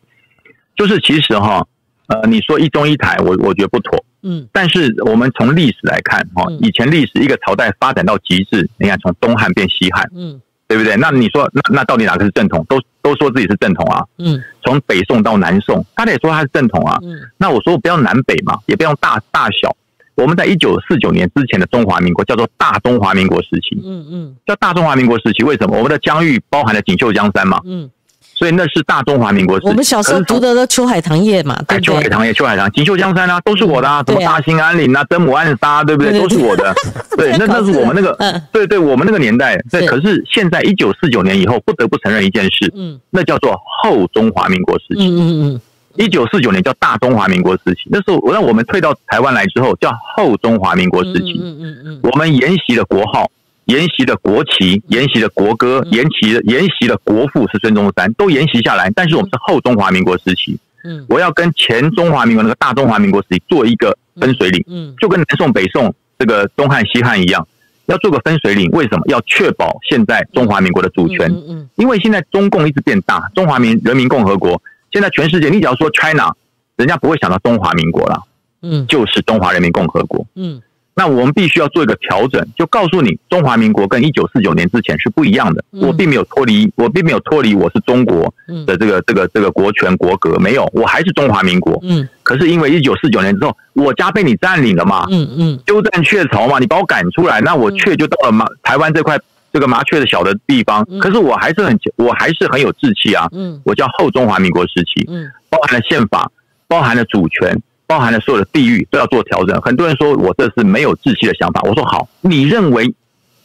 [0.76, 1.66] 就是其实哈，
[2.08, 10.40] 呃，你说一中一台，我我觉得不妥，嗯，但是我们从历史来看，哈，以前历史一个朝代发展到极致，你看从东汉变西汉，嗯。
[10.68, 10.94] 对不对？
[10.96, 12.62] 那你说，那那到底哪个是正统？
[12.68, 14.04] 都都说自己是正统啊。
[14.18, 14.38] 嗯。
[14.62, 16.98] 从北宋到南宋，他得说他是正统啊。
[17.02, 17.18] 嗯。
[17.38, 19.74] 那我说不要南北嘛，也不要大大小。
[20.14, 23.81] 我们在一九四九年之前的中华民国叫做大中华民国时期。
[23.83, 24.37] 嗯嗯。
[24.46, 25.76] 叫大中华民国时期，为什么？
[25.76, 27.59] 我们的疆域包含了锦绣江山嘛。
[27.64, 27.90] 嗯。
[28.38, 29.59] 所以那是大中华民国。
[29.62, 34.01] 我们小时候读的都《秋海棠叶》嘛，对秋海棠叶》《秋海棠》《锦绣江山》啊，都是我的啊。
[34.07, 36.16] 什么大兴安岭啊，登母暗沙，对不对？
[36.16, 36.72] 都是我的。
[37.18, 38.16] 对，那那是我们那个，
[38.53, 39.59] 对对，我们那个年代。
[39.72, 45.09] 对，可是现在一九四九年以后，不得不承认一件事，嗯，那叫做后中华民国时期。
[45.09, 45.61] 嗯嗯嗯。
[45.96, 51.40] 一九四九年叫大中华民国时期，那时候我让我们退到台湾来之后，叫后中华民国时期。
[51.42, 52.01] 嗯嗯嗯。
[52.05, 53.29] 我们沿袭了国号。
[53.68, 58.90] 沿袭的国旗，沿袭的国歌，沿袭的沿袭的国父是孙中山，都沿袭下来。
[58.94, 67.46] 但是我们是后中华民国时期，嗯，我要跟前中华民国那个大中华民国时期做一个分水岭，嗯，就跟南宋北宋这个东汉西汉一样，
[67.85, 68.70] 要做个分水岭。
[68.70, 71.31] 为什么要确保现在中华民国的主权？
[71.31, 76.33] 嗯，因为现在中共一直变大，中华民人民共和国现在全世界，你只要说 China，
[76.76, 78.22] 人家不会想到中华民国了，
[78.62, 80.62] 嗯，就是中华人民共和国，嗯。
[80.98, 85.64] 那我们必须要做一个调整，就告诉你，中华民国跟一九四九年之前是不一样的。
[85.70, 88.34] 我并没有脱离，我并没有脱离我是中国
[88.66, 91.78] 的这个这个这个国权国格，没有，我还是中华民国。
[91.84, 92.08] 嗯。
[92.24, 99.16] 可是因为一九四九年之后，我家被你占领了嘛，嗯嗯，鸠占鹊巢嘛，你把我赶出来，那我却就到了麻台湾这块
[99.52, 100.84] 这个麻雀的小的地方。
[100.98, 103.28] 可是我还是很我还是很有志气啊。
[103.30, 103.61] 嗯。
[103.64, 105.06] 我叫后中华民国时期。
[105.08, 105.30] 嗯。
[105.48, 106.28] 包含了宪法，
[106.66, 107.56] 包含了主权。
[107.88, 109.59] 包含了所有的地域都要做调整。
[109.62, 111.62] 很多人说我这是没有志气的想法。
[111.62, 112.94] 我说好，你认为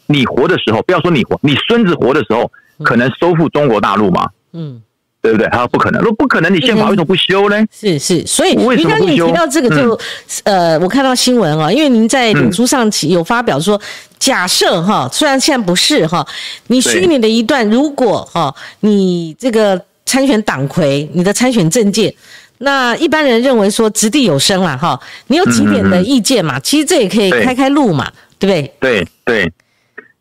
[0.05, 2.51] 你活的时候，不要说你活，你孙子活的时候，
[2.83, 4.29] 可能收复中国大陆吗？
[4.51, 4.81] 嗯，
[5.21, 5.47] 对不对？
[5.47, 6.01] 他说不可能。
[6.01, 7.65] 如果不可能，你宪法为什么不修呢？
[7.71, 9.97] 是是，所以您刚你提到这个，就
[10.43, 13.79] 呃，我看到新闻啊，因为您在脸书上有发表说，
[14.19, 16.27] 假设哈，虽然现在不是哈，
[16.67, 22.13] 你虚拟的一段，如果哈，你这个参选党魁，你的参选证件。
[22.63, 24.97] 那一般人认为说掷地有声啦哈，
[25.27, 26.57] 你有几点的意见嘛？
[26.61, 28.73] 其实这也可以开开路嘛，对不对？
[28.79, 29.51] 对对，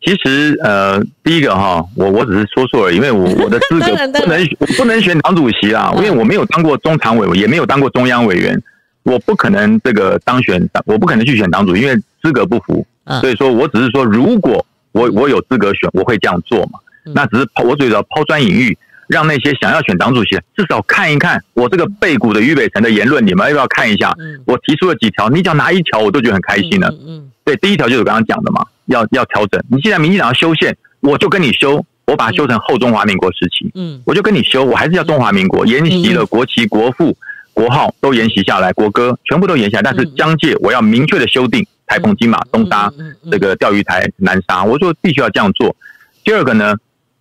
[0.01, 3.85] 其实呃，第一个哈，我我只是说说而已，因为我 我的资格
[4.19, 8.61] 不能不能选党主席啊，因为我没有当过中常委，也没有当过中央委员，
[9.03, 12.85] 我不可能这个当选党，我不可能去选党主席，因为资格不符。
[13.21, 16.79] 所以说我只是说，如果我我有资格选，我会这样做嘛。
[17.15, 18.77] 那只是抛我主要抛砖引玉。
[19.07, 24.13] 让那些想要选党主席，至少看一看我这个背骨的俞北辰的言论，你们要不要看一下？
[24.45, 26.93] 我提出了几条，你只要拿一条，我都觉得很开心了。
[27.05, 29.61] 嗯，对，第一条就是我刚刚讲的嘛，要要调整。
[29.69, 37.15] 你既然民进党要修宪，我就跟你修，我把它修成后中华民国时期，嗯，我就跟你修，我还是叫中华民国，沿袭了国旗、国父、
[37.53, 42.91] 国号都沿袭下来，国歌全部都沿袭，但是疆界我要明确的修订，台澎金马东沙
[43.29, 45.75] 这个钓鱼台南沙，我说必须要这样做。
[46.23, 46.73] 第二个呢，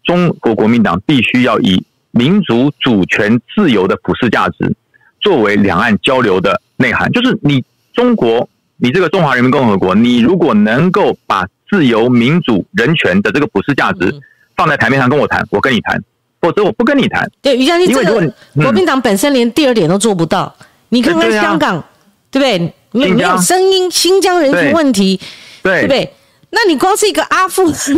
[0.05, 4.75] 中国国民党必须要以民族主权自由的普世价值
[5.21, 14.15] 作为两岸交流的内涵，就是你中国，你这个中华人民共和国，你如果能够把自由、民主、人权的这个普世价值。
[14.55, 16.01] 放在台面上跟我谈，我跟你谈，
[16.39, 17.29] 否则我不跟你谈。
[17.41, 20.55] 对，于将军，这个国民党本身连第二点都做不到。
[20.91, 21.83] 你看看香港，
[22.31, 22.75] 对不对？
[22.93, 25.19] 没没有声音，新疆人权问题，
[25.63, 26.13] 对不对？
[26.55, 27.97] 那你光是一个阿富汗，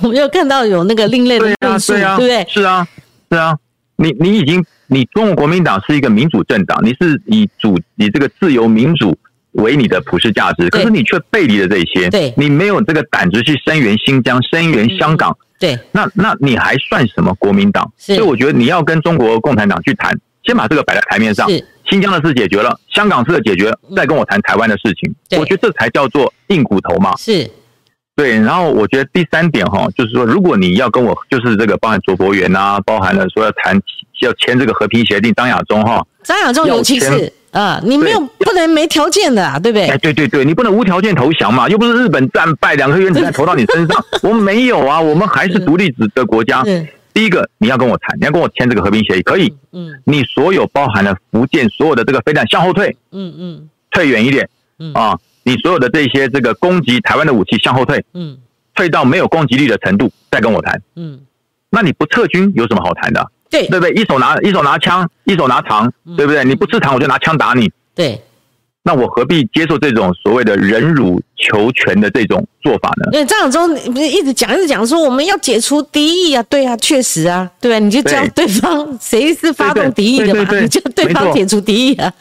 [0.00, 2.46] 我们又看到有那个另类的论述，对不对？
[2.48, 2.88] 是啊，
[3.30, 3.54] 是啊，
[3.96, 9.16] 你你已经，你中国国民党是一个民主政党，你是以主以这个自由民主
[9.52, 15.36] 为你的普世价值，可是你却背离了这些，对，你没有这个胆子去声援新疆，声援香港。
[15.58, 17.92] 对，那那你还算什么国民党？
[17.98, 21.46] 所以我觉得你要跟中国共产党去谈，先把这个摆在台面上。
[21.90, 25.12] 新疆的事解决了，香港事的解决，再跟我谈台湾的事情。
[25.38, 27.16] 我觉得这才叫做硬骨头嘛。
[27.16, 27.50] 是，
[28.16, 28.38] 对。
[28.40, 33.80] 然后我觉得第三点哈，就是说，如果你要跟我，就是这个包含卓博元啊，包含了说要谈
[34.20, 37.32] 要签这个和平协定，张亚中哈，张亚中有其是。
[37.50, 39.88] 啊，你没有不能没条件的啊，对不对？
[39.88, 46.62] 哎，对对对，你不能无条件投降嘛，又不是日本战败，两颗原子弹投到你身上， 我们没有啊，我们还是独立子的国家。
[47.12, 49.52] 第一个，你要跟我谈，你要跟我签这个和平协议，可以。
[49.72, 50.00] 嗯。
[50.04, 52.96] 你所有包含了福建所有的这个飞弹向后退。
[53.10, 53.68] 嗯嗯。
[53.90, 54.48] 退远一点。
[54.78, 54.92] 嗯。
[54.94, 58.04] 啊，你所有的这些这个攻击台湾的武器向后退。
[58.14, 58.38] 嗯。
[58.74, 60.80] 退到没有攻击力的程度，再跟我谈。
[60.96, 61.20] 嗯。
[61.70, 63.30] 那你不撤军有什么好谈的？
[63.50, 63.92] 对对不对？
[63.94, 66.44] 一手拿一手拿枪，一手拿糖，对不对？
[66.44, 67.70] 你不吃糖，我就拿枪打你。
[67.96, 68.22] 对，
[68.84, 73.10] 那我何必接受这种所谓的忍辱求全的这种做法呢？
[73.10, 76.42] 对，张晓忠不是一直讲一直讲说我们要解除敌意啊？
[76.44, 80.48] 对啊，确实啊，对啊，你就叫对方谁是发动敌意的嘛？
[80.60, 82.12] 你叫对方解除敌意啊？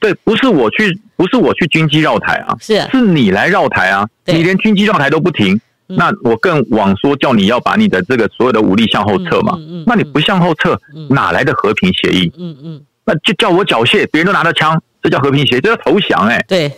[0.00, 5.60] 对，不是我去，不是我去军机绕台啊，是是你来绕台啊，你连军机绕台都不停。
[5.86, 9.58] 那我更往说叫你要把你的这个所有的武力向后撤嘛？
[9.86, 10.80] 那你不向后撤，
[11.10, 12.32] 哪来的和平协议？
[12.38, 16.42] 嗯嗯，那就叫我缴械，别人都拿着枪，这叫和平协议，这叫投降哎。
[16.48, 16.72] 对，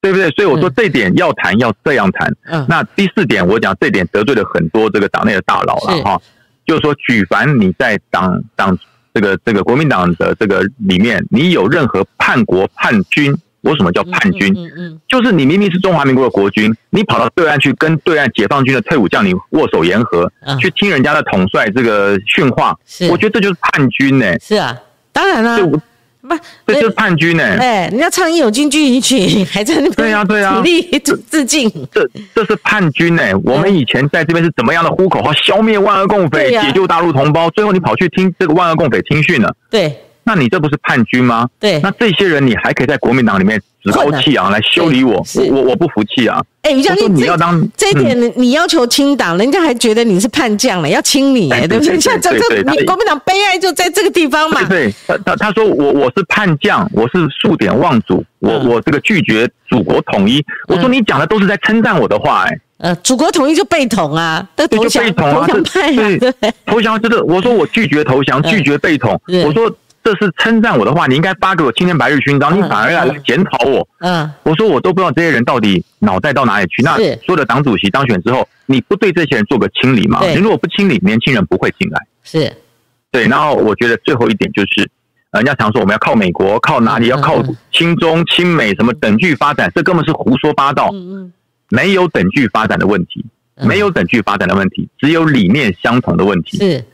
[0.00, 0.28] 对不对？
[0.30, 2.34] 所以我说这点要谈要这样谈。
[2.46, 6.20] 嗯，那第四点我讲这点得罪了很多这个党内的大佬了哈，
[6.66, 8.76] 就是说举凡你在党党
[9.14, 13.32] 这个这个国民党的这个里面，你有任何叛国叛军。
[13.62, 14.54] 我什么叫叛军？
[14.56, 22.74] 嗯嗯，就是你明明是中华民国的国军，你跑到对岸去跟对岸解放军的退伍将领握手言和，去听人家的统帅这个训话，
[23.10, 24.38] 我觉得这就是叛军呢。
[24.40, 24.74] 是啊，
[25.12, 25.78] 当然了，不，
[26.66, 27.44] 这就是叛军呢。
[27.58, 30.82] 哎，人家唱义勇军军一曲，还在那边对呀对呀，努力
[31.30, 31.70] 致敬。
[31.92, 33.22] 这这是叛军呢。
[33.44, 39.54] 我们以前在这边是怎么样的呼口号，消灭万恶共匪，解救大陆同胞，最后你跑去听这个万恶共匪听训了。
[39.68, 39.94] 对。
[40.32, 41.48] 那你这不是叛军吗？
[41.58, 46.40] 对，那这些人你还可以在国民党里面趾高气昂来修理我，我我我不服气啊！
[46.62, 51.98] 哎，于将军，你要当这一点，你要求清党，人家还觉得你是叛将了，要清你，对不对？
[51.98, 54.62] 像这这，你国民党悲哀就在这个地方嘛。
[54.68, 60.44] 对，他他他说我我是叛将，我是数典忘祖，我我这个拒绝祖国统一。
[60.68, 66.22] 我说你讲的都是在称赞我的话，哎，呃，祖国统一就被统啊，对，就被统啊，对，
[66.64, 69.68] 投降就是我说我拒绝投降，拒绝被统，我说。
[70.02, 73.86] 这是称赞我的话，你应该发给我青天白日勋章，你反而要来检讨我。
[73.98, 76.82] 嗯，我说我都不知道这些人到底脑袋到哪里去。
[76.82, 80.20] 那所有的党主席当选之后，你不对这些人做个清理吗？
[80.24, 82.00] 你如果不清理，年轻人不会进来。
[82.24, 82.50] 是，
[83.12, 83.28] 对。
[83.28, 84.88] 然后我觉得最后一点就是，
[85.32, 87.08] 人家常说我们要靠美国，靠哪里？
[87.08, 89.70] 要靠亲中、亲美什么等距发展？
[89.74, 90.88] 这根本是胡说八道。
[90.94, 91.32] 嗯嗯，
[91.68, 93.22] 没有等距发展的问题，
[93.56, 96.56] 没有等距发展的问题，只有理念相同的问题。
[96.56, 96.84] 是。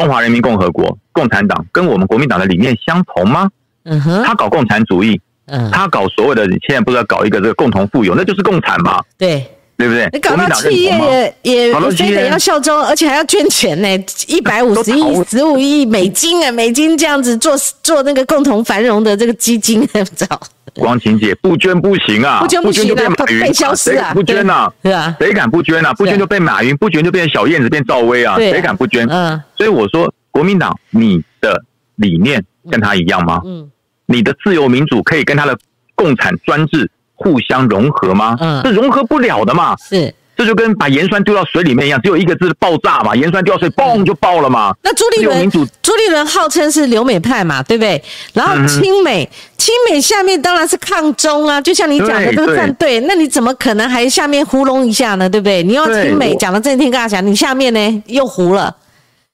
[0.00, 3.50] 中华人民共和国共产党跟我们国民党的理念相同吗？
[3.84, 9.02] 嗯哼，他搞共产主义，嗯，他搞所谓的现在不是要搞一个这个共同富有，那就是共产嘛？
[9.18, 9.46] 对，
[9.80, 10.08] 对不对？
[10.12, 13.88] 你搞到企业也也非得要效忠，而且还要捐钱呢，
[14.26, 20.38] 一百五十亿、十五亿美金啊，美金这样子做做那个共同繁荣的这个基金， 不知道。
[20.74, 24.70] 光晴姐不捐不行啊，不捐不行就变马云，谁不捐呐？
[24.84, 25.92] 是啊，谁敢不捐呐？
[25.94, 29.04] 不捐就被马云，不捐就变小燕子，变赵薇啊，谁敢不捐？
[29.08, 31.60] 嗯，所以我说国民党，你的
[31.96, 33.40] 理念跟他一样吗？
[33.44, 33.68] 嗯，
[34.06, 35.58] 你的自由民主可以跟他的
[35.96, 36.88] 共产专制
[37.20, 38.36] 互相融合吗？
[38.40, 39.76] 嗯，这融合不了的嘛。
[39.88, 40.12] 是。
[40.36, 44.74] 这就跟把盐酸丢到水里面一样，只有一个字爆炸嘛，盐酸丢到水，嘣就爆了嘛。
[44.82, 45.60] 那朱立伦，朱
[45.96, 48.02] 立伦号称是留美派嘛，对不对？
[48.32, 49.28] 然后亲美，
[49.58, 55.28] 亲美下面当然是抗中啊，就像你讲的这个战队，那你怎么可能还下面糊弄一下呢？
[55.28, 55.62] 对不对？
[55.62, 58.74] 你要亲美讲的震天大响，你下面呢又糊了。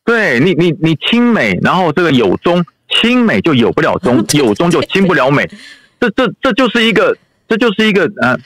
[0.04, 2.64] 对你，你你亲美，然后这个有中，
[3.00, 5.48] 亲美就有不了中， 有中就亲不了美，
[6.00, 7.16] 这这这就是一个，
[7.48, 8.36] 这就是一个呃。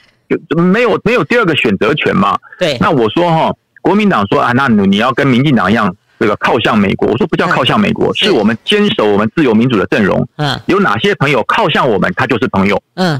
[0.55, 2.37] 没有没有第二个选择权嘛？
[2.57, 2.77] 对。
[2.79, 7.09] 那我说哈，国民党说啊，那你你要跟民进党一样，这个靠向美国。
[7.09, 10.25] 我说不叫靠向美国，是我们坚守我们自由民主的阵容。
[10.37, 10.57] 嗯。
[10.67, 12.81] 有哪些朋友靠向我们，他就是朋友。
[12.93, 13.19] 嗯。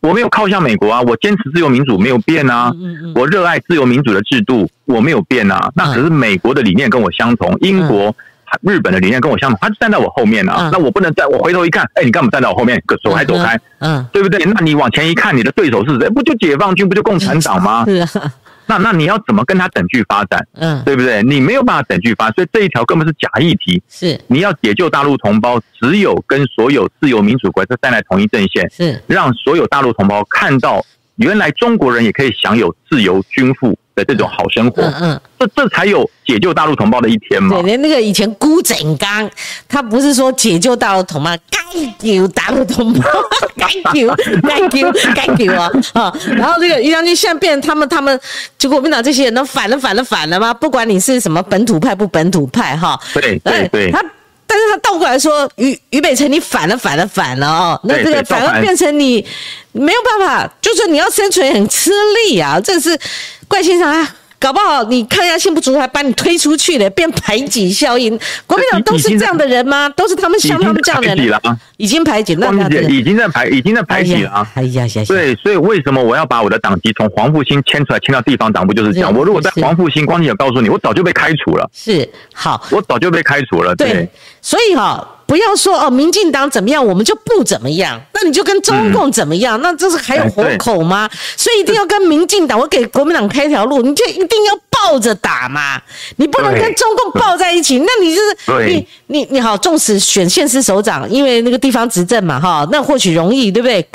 [0.00, 2.70] 我没有靠向美国啊，我坚持自由民主没有变啊。
[2.74, 3.12] 嗯嗯。
[3.14, 5.72] 我热爱自由民主的制度，我没有变啊。
[5.74, 8.14] 那可是美国的理念跟我相同，英国、
[8.62, 10.70] 日本的理念跟我相同，他就站在我后面啊。
[10.72, 12.82] 那我不能站我回头一看，哎，你干嘛站在我后面？
[13.02, 13.58] 走开，走开。
[13.78, 14.44] 嗯，对不对？
[14.44, 16.08] 那你往前一看，你的对手是谁？
[16.10, 16.88] 不就解放军？
[16.88, 17.84] 不就共产党吗？
[17.88, 18.34] 是啊。
[18.66, 20.46] 那那你要怎么跟他等距发展？
[20.54, 21.22] 嗯，对不对？
[21.24, 23.82] 你没有办法等距发，所以这一条根本是假议题。
[23.88, 30.84] 是，你要解救大陆同胞，只有跟所有自由民主国家站在同一阵线，是让所有大陆同胞看到，
[31.16, 33.76] 原来中国人也可以享有自由均富。
[33.94, 37.56] 的这种好生活，嗯嗯，这这才有解救大陆同胞的一天嘛。
[37.56, 39.28] 对，连那个以前辜振刚，
[39.68, 41.60] 他不是说解救大陆同胞，该
[41.98, 43.02] 救大陆同胞，
[43.56, 44.08] 该救，
[44.42, 45.70] 该救，该救啊！
[45.94, 48.20] 啊，然后这个于将军现在变成他们，他们
[48.58, 50.54] 就国民党这些人都反了，反了，反了吗？
[50.54, 54.02] 不管你是什么本土派不本土派，哈，对对对，他。
[54.50, 59.24] 但是他倒过来说，于于北辰，你反了，反了，反了哦，那这个反而变成你
[59.70, 61.92] 没有办法，就是你要生存很吃
[62.26, 62.98] 力啊，这是
[63.46, 64.16] 怪先生啊。
[64.40, 68.18] 搞不好你抗压性不足，还把你推出去了，变排挤效应。
[68.46, 69.86] 国民党都是这样的人吗？
[69.90, 71.40] 都是他们像他们这样的人？
[71.76, 72.50] 已经排挤了，
[72.88, 74.48] 已经在排，已经在排挤了。
[74.54, 78.72] 哎呀，对，所以为什么我要把我的党籍从黄复兴迁出来，迁到地方党部？
[78.72, 79.14] 就是这样。
[79.14, 81.70] 我如果在黄复兴，光你也告诉你，我早就被开除了。
[81.74, 83.76] 是好，我早就被开除了。
[83.76, 84.08] 对，
[84.42, 85.16] 所以哈。
[85.30, 88.00] 不要说哦，民进党怎么样，我们就不怎么样。
[88.14, 89.62] 那你就跟中共怎么样？
[89.62, 91.08] 那这是还有活口吗？
[91.36, 95.80] 所以一定要跟民进党，我给国民党开条路，你就一定要抱着打嘛。
[96.16, 103.86] 你不能跟中共抱在一起，那你就是你你你好，纵使选县市首长，因为那个地方执政嘛，哈，那或许容易，对不对？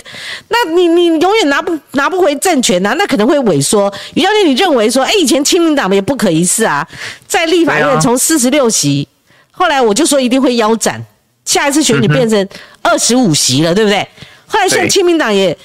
[0.48, 3.94] 那你你永远拿不拿不回政权呐，那可能会萎缩。
[4.14, 6.88] 于教练，你认为说，哎，以前亲民党也不可一世啊，
[7.28, 9.06] 在立法院从四十六席，
[9.56, 11.04] 后来我就说一定会腰斩。
[11.46, 12.50] 下一次选举变成
[12.82, 14.08] 二十五席了，对不对？
[14.48, 15.56] 后来现在亲民党也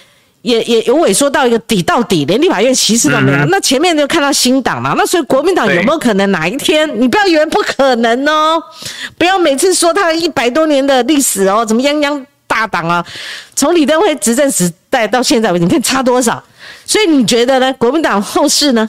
[0.43, 3.39] 也也有萎缩到一个底到底，连立法院席次都没有。
[3.47, 6.89] 那前面就看到新党嘛，那所以国民党有没有可能哪一天？
[7.01, 8.63] 你不要以为不可能哦，
[9.17, 13.05] 不要每次说他一百多年的历史哦，怎么泱泱大党啊？
[13.57, 16.43] 从李登辉执政时代到现在，你看差多少？
[16.85, 17.73] 所以你觉得呢？
[17.79, 18.89] 国民党后市呢？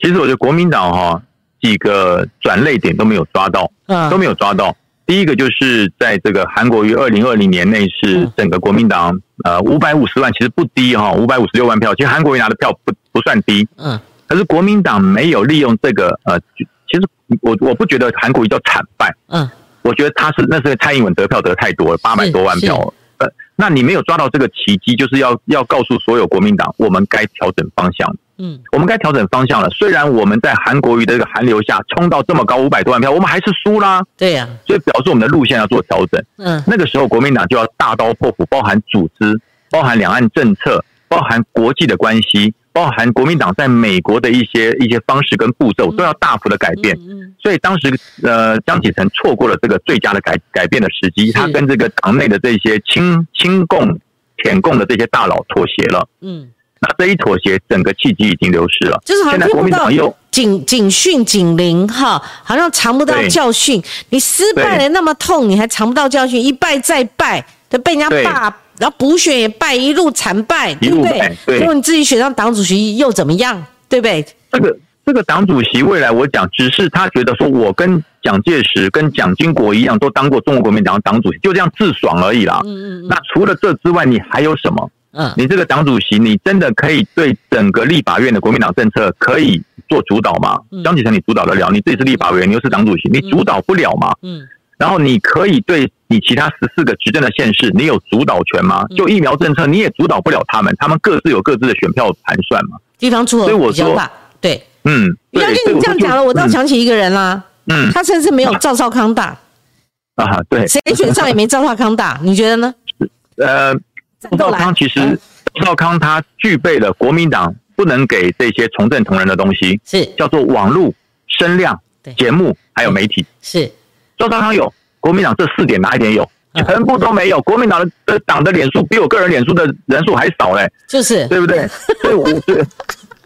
[0.00, 1.22] 其实我觉得国民党哈
[1.60, 3.70] 几个转类点都没有抓到，
[4.10, 4.76] 都没有抓到。
[5.06, 17.08] 第一个就是在这个韩国于二零二零年内是整个国民党呃五百五十万，其实不低哈，五百五十六万票，其实韩国瑜拿的票不不算低，嗯，可是国民党没有利用这个呃，其实
[17.40, 19.48] 我我不觉得韩国瑜叫惨败，嗯，
[19.80, 28.14] 我觉得他是那是蔡英文得票得太多了，八百多万票，呃，那你没有抓到这个奇迹，就是要要告诉所有国民党，我们该调整方向。
[28.38, 29.68] 嗯，我们该调整方向了。
[29.70, 34.00] 虽然我们在韩国瑜的这个寒流下冲到这么高五百多万票，我们还是输啦。
[34.16, 36.24] 对呀，所以表示我们的路线要做调整。
[36.36, 46.96] 嗯，那个时候国民党就要大刀破斧，包含组织、包含两岸政策、包含国际的关系、包含国民党在美国的一些一些方式跟步骤，都要大幅的改变。
[46.96, 53.98] 嗯，所以当时呃，江启臣错过了这个最佳的改改变的时机，他跟这个党内的这些亲亲共、
[54.36, 56.06] 舔共的这些大佬妥协了。
[56.20, 56.50] 嗯。
[56.80, 58.98] 那这一妥协，整个契机已经流失了。
[59.04, 59.90] 就是好像听不到
[60.30, 63.82] 警警讯警铃哈，好像尝不到教训。
[64.10, 71.36] 你失败了那么痛，你还尝不到教训，一败再败，就被人家霸，然后补选也败，一路惨败，对不对？
[71.58, 73.64] 如果你自己选上党主席又怎么样？
[73.88, 74.24] 对不对？
[74.52, 82.60] 这个这个党主席未来我讲，只是他觉得说我跟蒋介石、跟蒋经国一样，都当过中国国民党党主席，就这样自爽而已啦。
[82.64, 83.08] 嗯嗯。
[83.08, 84.88] 那除了这之外，你还有什么？
[85.18, 90.56] 嗯，你这个党主席，你真的可以对整个立法院的国民党政策可以做主导吗？
[90.84, 91.68] 张启成，你主导得了？
[91.72, 94.14] 你自己是立法委员，你又是党主席，你主导不了吗？
[94.22, 94.46] 嗯。
[94.78, 98.84] 然后你可以对你其他十四个执政的县市，你有主导权吗？
[98.96, 102.76] 就疫苗政策，你也主导不了他们，他们各自有各自的选票盘算嘛。
[102.96, 104.08] 地方出口比较大，
[104.40, 105.16] 对，嗯。
[105.32, 107.42] 杨军，你这样讲了，我倒想起一个人啦。
[107.66, 107.90] 嗯。
[107.92, 109.36] 他甚至没有赵少康大。
[110.14, 110.64] 啊，对。
[110.68, 112.72] 谁选上也没赵少康大，你觉得呢？
[113.38, 113.74] 呃。
[114.20, 115.18] 赵少康其实，
[115.54, 120.92] 赵少康他具备了国民党不能给这些从政同仁的东西，是叫做网络
[121.26, 121.80] 声量、
[122.16, 123.24] 节目还有媒体。
[123.40, 123.70] 是
[124.16, 126.28] 周常常有，国民党这四点哪一点有？
[126.66, 127.40] 全部都没有。
[127.42, 131.68] 国民党的党的脸书比我个人脸书的人数还少嘞，就是对不 对？
[132.02, 132.26] 所以我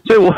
[0.05, 0.35] 所以我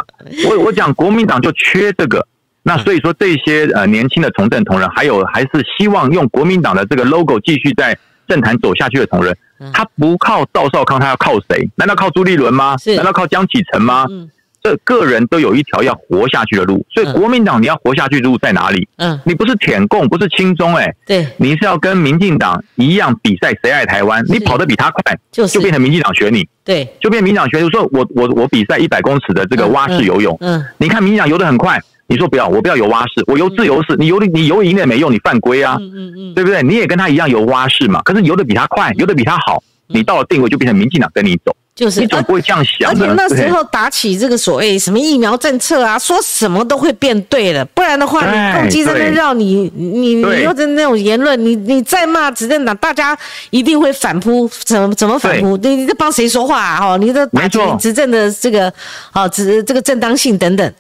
[0.48, 2.26] 我我讲国民党就缺这个。
[2.64, 7.98] 那所以说这些呃年轻的从政同仁，还有还是希望用国民党的这个 logo 继续在
[8.28, 9.36] 政坛走下去的同仁，
[9.74, 11.70] 他不靠赵少康，他要靠谁？
[11.76, 12.76] 难道靠朱立伦吗？
[12.96, 14.06] 难道靠江启臣吗？
[14.10, 14.30] 嗯
[14.66, 18.88] 这个人都有一条要活下去的路，所以国民党你要活下去的路在哪里？
[18.96, 24.26] 嗯，你不是舔共，不是亲中，哎，对，你是要跟民进党一样比赛谁爱台湾？
[24.28, 27.64] 你跑得比他快，就就变成民进党选你，对，就变民进党选。
[27.64, 31.80] 我说我我我比赛一百公尺的这个蛙式游泳，嗯，你看民进党游得很快。
[32.08, 33.96] 你说不要，我不要游蛙式，我游自由式。
[33.98, 36.62] 你游的你游赢了也没用，你犯规啊，嗯嗯嗯，对不对？
[36.62, 42.92] 你也跟他一样游蛙式嘛，可是游的比他快，游的比他好，你到了定位就变成民进党跟你走，就是你总不会这样想。
[42.92, 53.18] 而且那时候打起这个所谓什么疫苗政策啊，说什么都会变对了，不然的话，你攻击在那绕你你你又的那种言论，你你再骂执政党，大家
[53.50, 55.58] 一定会反扑，怎么怎么反扑？
[55.58, 56.86] 你你在帮谁说话啊？
[56.86, 58.72] 哦，你的打击执政的这个
[59.10, 60.72] 好执这个正当性等等。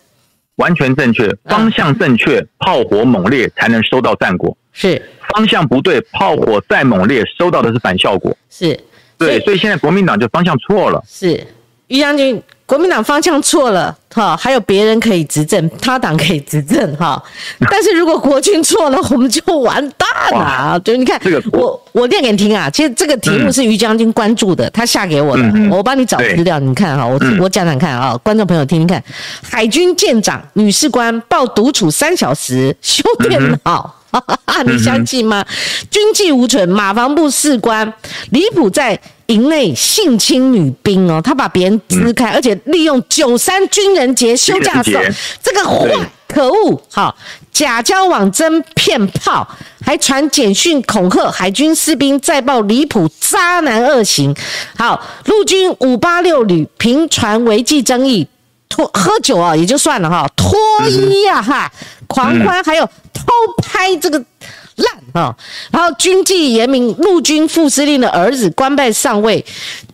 [0.58, 4.56] 完全正确，方向正确，炮火猛烈才能收到战果。
[4.72, 8.36] 是方向不对，炮火再猛烈，收到的是反效果。
[8.50, 8.78] 是，
[9.18, 11.04] 对，所以现在国民党就方向错了。
[11.08, 11.46] 是，
[11.88, 12.42] 于将军。
[12.68, 17.22] 国民党方向错了，哈，还有别人可以执政，他党可以执政，哈。
[17.70, 20.80] 但是如果国军错了，我们就完蛋了。
[20.80, 22.68] 就你看，我我念给你听啊。
[22.70, 29.04] 其实这个题目是于将军关注的，他下给我的，我帮你找资料，你看哈，我我讲讲看啊，观众朋友听听看。
[29.48, 33.94] 海军舰长女士官报独处三小时修电脑。
[34.66, 35.46] 你相信吗？
[35.92, 37.94] 军纪无存，马房部士官
[38.30, 38.98] 离谱在
[39.28, 44.92] 营内性侵女兵哦，他把别人支开，而且利用九三军人节休假时，
[45.42, 45.90] 这个坏
[46.28, 47.16] 可恶，好
[47.52, 49.48] 假交往真骗炮，
[49.84, 54.36] 还传简讯恐吓海军士兵，再报离谱渣男恶行。
[54.78, 58.28] 好，陆军五八六旅频传违纪争议。
[58.68, 60.58] 脱喝酒啊也就算了哈，脱
[60.90, 61.72] 衣啊哈，
[62.08, 63.24] 狂欢还有偷
[63.62, 64.22] 拍这个
[64.76, 65.36] 烂啊，
[65.72, 69.44] 然后军纪严明，陆军副司令的儿子官拜上尉，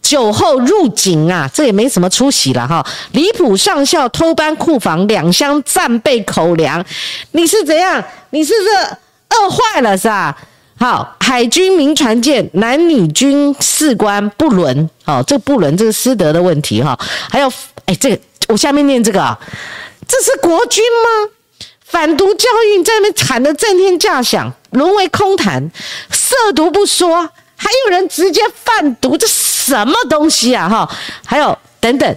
[0.01, 2.85] 酒后入警啊，这也没什么出息了哈。
[3.11, 6.83] 离谱上校偷搬库房两箱战备口粮，
[7.31, 8.03] 你是怎样？
[8.31, 10.37] 你是这饿坏了是吧？
[10.79, 16.97] 好，海军民船舰男女军士官不伦，好，这不伦这个师德的问题哈，
[17.29, 17.51] 还有
[17.85, 18.19] 哎这个。
[18.47, 19.37] 我下面念这个，
[20.05, 21.29] 这是国军吗？
[21.91, 25.69] 反毒教育在那边喊得震天价响，沦为空谈，
[26.09, 30.69] 涉毒不说，还有人直接贩毒，这什么东西啊？
[30.69, 30.89] 哈，
[31.25, 32.15] 还有等等。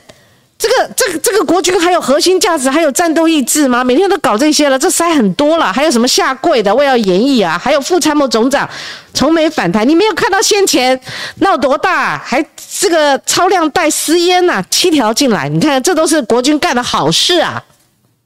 [0.56, 3.82] 这个这个这个国军还有核心价值，还有战斗意志吗？
[3.82, 5.70] 每天都搞这些了，这塞很多了。
[5.72, 7.60] 还有什么下跪的，为要演绎啊？
[7.62, 8.66] 还有副参谋总长
[9.12, 10.98] 从没反弹，你没有看到先前
[11.40, 12.16] 闹多大？
[12.24, 12.42] 还
[12.78, 17.60] 这个超量带私烟呐，七条进来，你看这都是国军干的好事啊！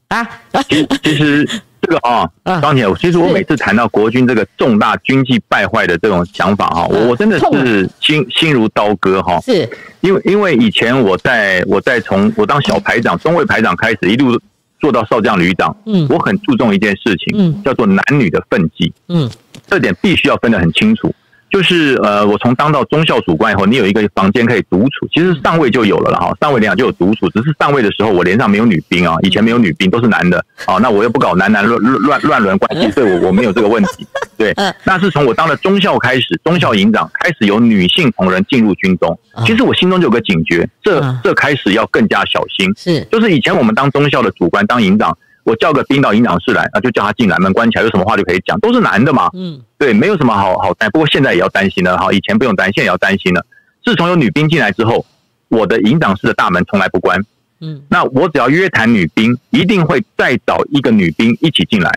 [0.08, 0.28] 啊，
[0.68, 1.48] 其其实。
[1.80, 2.28] 这个啊，
[2.60, 9.40] 张姐，其实我每次谈到国军这个重大军纪败坏的这种想法哈，我我真的是心心如刀割哈。
[9.40, 9.66] 是，
[10.00, 14.38] 因为因为以前我在我在从我当小排长、中尉排长开始，一路
[14.80, 19.30] 做到少将旅长，嗯，我很注重一件事情，嗯，叫做男女的分际，嗯，
[19.68, 21.14] 这点必须要分得很清楚。
[21.50, 25.08] 就是呃，我从当到中校主官以后，你有一个房间可以独处。
[25.12, 27.28] 其实上位就有了了哈，上位连长就有独处。
[27.30, 30.76] 只是上位的时候，我连上没有女兵啊，以前没有女兵，都是男的啊。
[30.76, 34.06] 那我又不搞男男乱乱乱伦关系，所以我我没有这个问题。
[34.36, 39.18] 对，那是从我当了中校开始，中校营长开始有女性同仁进入军中。
[39.46, 42.70] 其实我心中就有个警觉，这这开始要更加小心。
[42.76, 45.16] 是，就是以前我们当中校的主官当营长。
[45.48, 49.30] 我叫个兵到营长室来，那就叫他进来，门关起来，有什么话就可以讲，都是男的嘛。
[49.32, 50.90] 嗯，对，没有什么好好担。
[50.90, 53.44] 不过现在也要担心了哈，以前不用担心，现在也要担心了。
[53.82, 55.06] 自从有女兵进来之后，
[55.48, 57.18] 我的营长室的大门从来不关。
[57.60, 61.90] 嗯，那我只要约谈女兵，一定会再找一个女兵一起进来，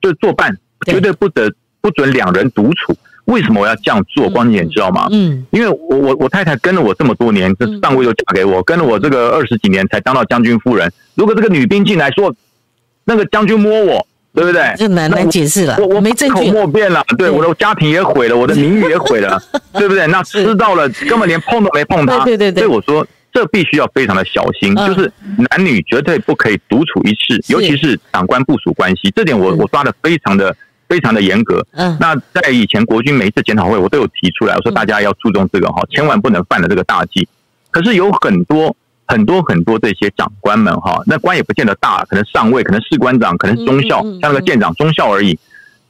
[0.00, 0.56] 就作伴，
[0.86, 2.96] 绝对不得不准两人独处。
[3.24, 4.30] 为什么我要这样做？
[4.30, 5.06] 光姐，你知道吗？
[5.10, 10.90] 嗯，因为我我我太太跟了我这么多年，这上位又嫁给我，跟了我这个二十几年才当到将军夫人。
[11.14, 12.34] 如果这个女兵进来说，
[13.08, 14.74] 那个将军摸我，对不对？
[14.76, 15.76] 这难难解释了。
[15.78, 17.02] 我我没证据，口莫辩了。
[17.16, 19.40] 对，我的家庭也毁了，我的名誉也毁了，
[19.72, 20.06] 对不对？
[20.08, 22.22] 那知道了，根本连碰都没碰他。
[22.24, 22.62] 对对对。
[22.62, 25.10] 所以我说，这必须要非常的小心，就是
[25.50, 30.54] 男女绝对不可以独处一室，尤其是长官部署关系，这点我我抓的非常的
[30.86, 31.66] 非常的严格。
[31.72, 31.96] 嗯。
[31.98, 37.26] 那在以前国军每一次检讨会，我都有提出来，我说大家要注重这个哈，千万不能犯了这个大忌。
[37.70, 38.74] 可是有很多
[39.08, 45.36] 很多很多这些长官们哈，那官也不见得大，可能上尉，可能士官长，可能是中校，像那个舰长、中校而已。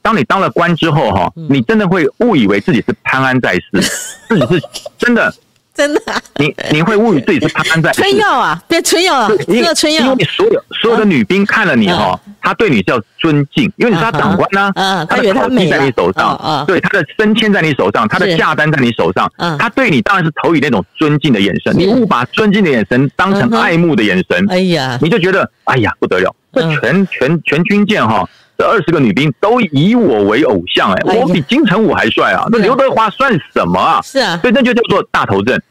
[0.01, 3.63] 当你当了官之后哈，你真的会误以为自己是潘安在世，
[4.27, 4.63] 自己是
[4.97, 5.31] 真的。
[5.79, 6.01] 真的，
[6.35, 10.01] 你你会误以为自己是潘安在春药啊，对春药啊，个春药。
[10.01, 14.69] 因为你所有所有的女兵看了你哈，她对你叫尊敬，因为你是她长官呢，
[15.07, 21.73] 她的口气在你手上，对她的升迁在你手上，她的下单在你手上，她对你当然是投以那种尊敬的眼神。
[21.77, 28.27] 你误把尊敬的眼神当成爱慕的眼神，哎呀，你就觉得哎呀不得了，这全全全军舰哈，
[28.57, 34.01] 这二十个女兵都以我为偶像哎，我比金城武还帅啊，那刘德华算什么啊？
[34.03, 35.61] 是啊，所以那就叫做大头阵。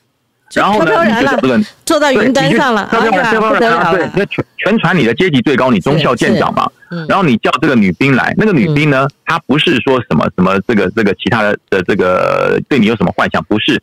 [0.54, 1.04] 然后呢？
[1.04, 6.66] 你觉得这个坐到云端上了，飘飘然，飘飘然，对，那全全船你的阶级最高，你中校舰长嘛。
[7.06, 13.82] 然后你叫这个女兵来，那个女兵呢，她不是说什么什么这个这个其他的的这个对你有什么幻想，不是，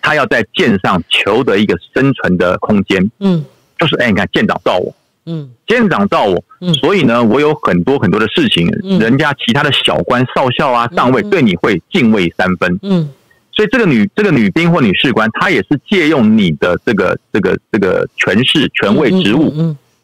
[0.00, 3.10] 她要在舰上求得一个生存的空间。
[3.18, 3.44] 嗯，
[3.76, 4.94] 就是哎，你看舰长罩我，
[5.26, 6.44] 嗯，舰长罩我，
[6.74, 8.68] 所以呢，我有很多很多的事情，
[9.00, 12.78] 人家其他的小官、少校啊、上尉对你会敬畏三分。
[12.82, 13.10] 嗯。
[13.56, 19.50] 所以这个女这个女兵或女士官，她也是借用你的这个这个这个权势、权位、职务，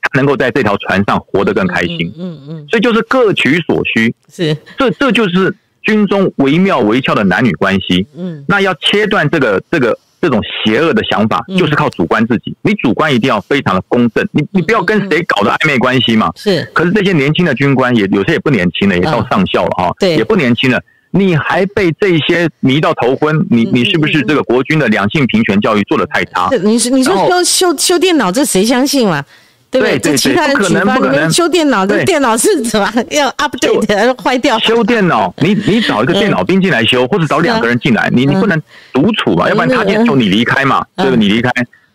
[0.01, 2.13] 她能够在这条船上活得更开心。
[2.17, 4.15] 嗯嗯，所以就是各取所需。
[4.29, 8.07] 是，这这就是军中惟妙惟肖的男女关系。
[8.17, 12.55] 嗯，那要切断这个这个这种邪恶的想法，就是靠主观自己。
[12.63, 16.31] 你主观一定要非常的公正，你你不要跟谁搞的暧昧关系嘛。
[16.37, 20.81] 是，可是这些年轻的军官也有些也不年轻了，也到上校了啊，对，也不年轻了。
[21.13, 26.49] 你还被这些迷到头昏，你你是不是这个国军的两性平权教育做的太差？
[26.63, 29.25] 你是你说修修修电脑，这谁相信嘛？
[29.73, 29.99] 对不对？
[30.01, 32.93] 这其他人举报，你们修电脑，这电脑是什么？
[33.11, 34.59] 要 update 坏掉？
[34.59, 38.61] 修电脑，你你找一个电脑兵进来修，或者找两个人进来，你你不能
[38.93, 39.49] 独处嘛？
[39.49, 40.85] 要不然他就你离开嘛？
[40.97, 41.17] 对不？
[41.17, 41.51] 你离开，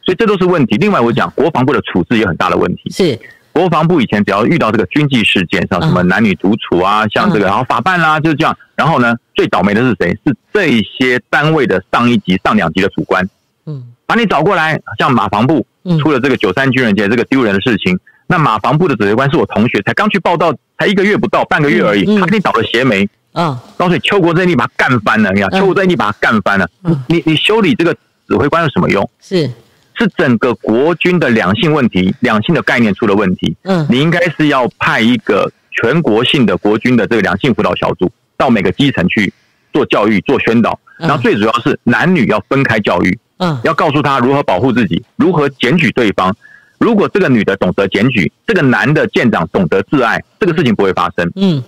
[0.06, 0.76] 所以这都是问题。
[0.78, 2.90] 另外，我讲国防部的处置有很大的问题。
[2.92, 3.20] 是。
[3.56, 8.54] 国防部以前只要遇到这个军纪事件，像什么男女独处啊，像这个然后法办啦，就是这样。
[8.76, 10.10] 然后呢，最倒霉的是谁？
[10.26, 13.26] 是这些单位的上一级、上两级的主官。
[13.66, 15.66] 嗯，把你找过来，像马防部
[16.02, 17.98] 出了这个九三军人节这个丢人的事情，
[18.28, 23.08] 那马防部的指挥官是我同学，才刚去报道，才一个月不到，半个月而已，他给你倒了邪媒。
[23.32, 26.68] 嗯，告诉你邱国正，你把他干翻了，你看邱国正，你把他干翻了。
[27.08, 27.94] 你你修理这个
[28.28, 29.10] 指挥官有什么用？
[29.22, 29.50] 是。
[29.98, 33.56] 是整个国军的两性问题，两性的概念出了问题。
[33.64, 39.34] 嗯，你应该是要派一个全国性的国军的这个两性辅导小组，到每个基层去
[39.72, 40.78] 做教育、做宣导。
[40.98, 43.18] 然后最主要是男女要分开教育。
[43.38, 46.36] 嗯，要告诉他如何保护自己，如何检举对方。
[46.78, 51.30] 如果这个女的懂得检举，这个男的舰长懂得自爱，这个事情不会发生。
[51.36, 51.64] 嗯，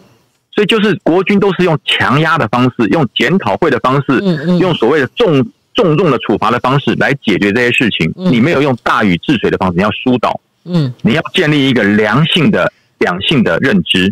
[0.51, 5.45] 所以就是国军都是用强压的方式，用检讨会的方式，嗯嗯用所谓的重。
[5.77, 14.11] 重重的处罚的方式来解决这些事情，你没有用大禹治水的方式，你要疏导，嗯，你要建立一个良性的两性的认知，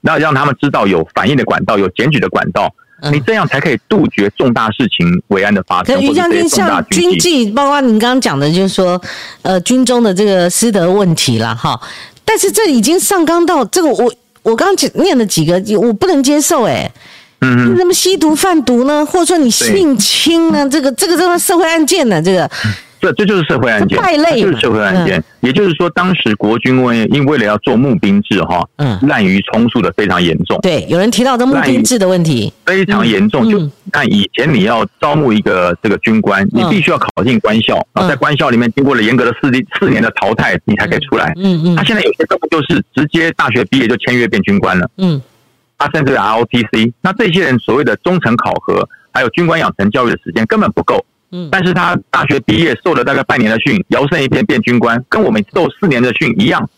[0.00, 2.74] 那让他们知道有反应的管道，有检举的管道，
[3.12, 6.00] 你这样才可以杜绝重大事情为安的发生。
[6.00, 9.00] 于将军，像军纪，包括您刚刚讲的，就是说，
[9.42, 11.78] 呃，军中的这个师德问题了，哈，
[12.24, 16.90] 但是这已经上纲到这个，我我刚刚念了几个，我不能接受，哎。
[17.42, 19.04] 嗯，那么吸毒贩毒呢？
[19.04, 20.68] 或者说你性侵呢？
[20.68, 22.22] 这个这个这个社会案件呢？
[22.22, 22.48] 这个，
[23.00, 25.22] 这这就是社会案件，败类就是社会案件。
[25.40, 30.56] 也就是说，当时国军为因为了要做募兵制哈，嗯，滥竽充数的非常严重。
[30.62, 33.50] 对，有人提到这募兵制的问题，非常严重。
[33.50, 33.58] 就
[33.90, 41.32] 看以前你要招募一个这个军官，你必须要考进官校，然后在官校里面经过了严格的四四年的淘汰，你才可以出来。
[41.36, 44.88] 嗯嗯，他现在有些根本就是直接大学毕业就签约变军官了。
[44.98, 45.20] 嗯。
[45.82, 51.04] 他甚至 ROTC，那这些人所谓的中层考核，还有军官养成教育的时间根本不够。
[51.32, 56.70] 嗯，但是他大学毕业受了大概半年的训，摇身一变变军官，跟我们受四年的训一样。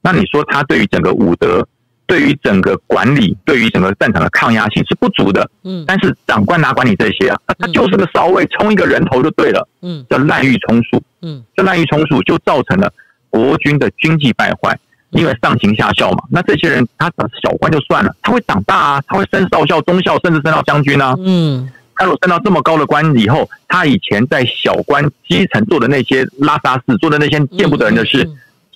[0.00, 1.66] 那你说他对于整个武德，
[2.06, 5.50] 对于整个管理，对于整个战场的抗压性是不足的。
[5.64, 7.36] 嗯，但是长官哪管你这些啊？
[7.58, 9.66] 他就是个少尉，冲一个人头就对了。
[9.80, 11.02] 嗯，叫滥竽充数。
[11.22, 12.92] 嗯，这滥竽充数就造成了
[13.28, 14.78] 国军的军纪败坏。
[15.12, 17.10] 因为上行下效嘛，那这些人他
[17.42, 21.14] 小官就算了，他会长大啊，他会升少校、中校，甚至升到将军啊。
[21.18, 28.26] 嗯，他如果升到这么高的官以后，他以前在小官基层做的那些拉萨事，做的那些见不得人的事，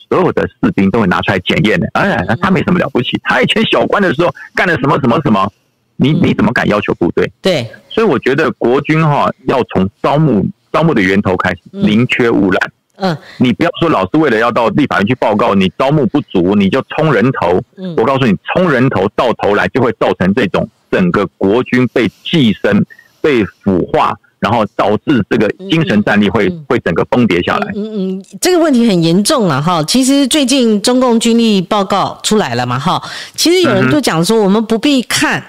[0.08, 1.88] 所有的士兵都会拿出来检验的。
[1.94, 5.50] 哎，他没什么了不起，他以前小官的时候干了什么什么什么，
[5.96, 7.32] 你你怎么敢要求部队？
[7.40, 12.72] 对，所以我觉得国军哈要从招募招募的源头开始，宁缺毋滥。
[12.96, 17.60] 嗯，你不要说老是为了要到立法院去报告，你招募不足，你就冲人头。
[17.76, 22.84] 嗯，我告诉你，冲人头到头来就会造成这种整个国军被寄生、
[23.20, 24.14] 被腐化。
[24.38, 27.72] 然后导致这个精神战力会会整个崩跌下来。
[27.74, 29.82] 嗯嗯，这个问题很严重了哈。
[29.84, 33.02] 其实最近中共军力报告出来了嘛哈，
[33.34, 35.42] 其实有人就讲说，我们不必看。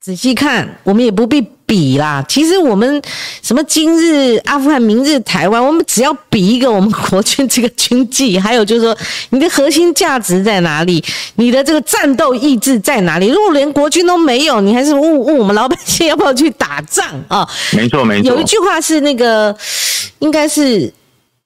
[0.00, 2.24] 仔细看，我们也不必比啦。
[2.26, 3.02] 其实我们
[3.42, 8.96] 什么今日阿富汗，明日台湾，我们只要比一个我们国军这个军纪，还有就是说
[9.28, 13.28] 你的核心价值在哪里，你的这个战斗意志在哪里。
[13.28, 17.46] 如果连国军都没有，你还是问问我们老百姓要不要去打仗啊？
[17.76, 18.30] 没错，没错。
[18.30, 19.54] 有一句话是那个，
[20.20, 20.90] 应该是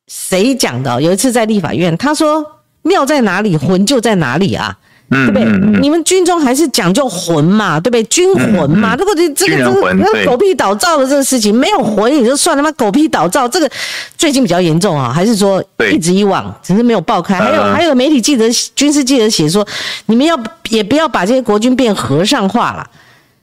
[0.06, 1.02] 谁讲的？
[1.02, 2.46] 有一次在立法院，他说
[2.82, 4.78] ：“庙在哪里，魂就在哪里啊。”
[5.14, 5.44] 对不对？
[5.80, 8.02] 你们军中还是讲究魂嘛，对不对？
[8.04, 8.96] 军魂嘛。
[8.96, 13.70] 如果这这个这个那狗屁倒灶的这个事情没有魂也就算了，嘛狗屁倒灶这个
[14.18, 15.62] 最近比较严重啊，还是说
[15.92, 17.38] 一直以往只是没有爆开？
[17.38, 18.44] 还有还有媒体记者、
[18.74, 19.66] 军事记者写说，
[20.06, 20.38] 你们要
[20.70, 22.86] 也不要把这些国军变和尚化了。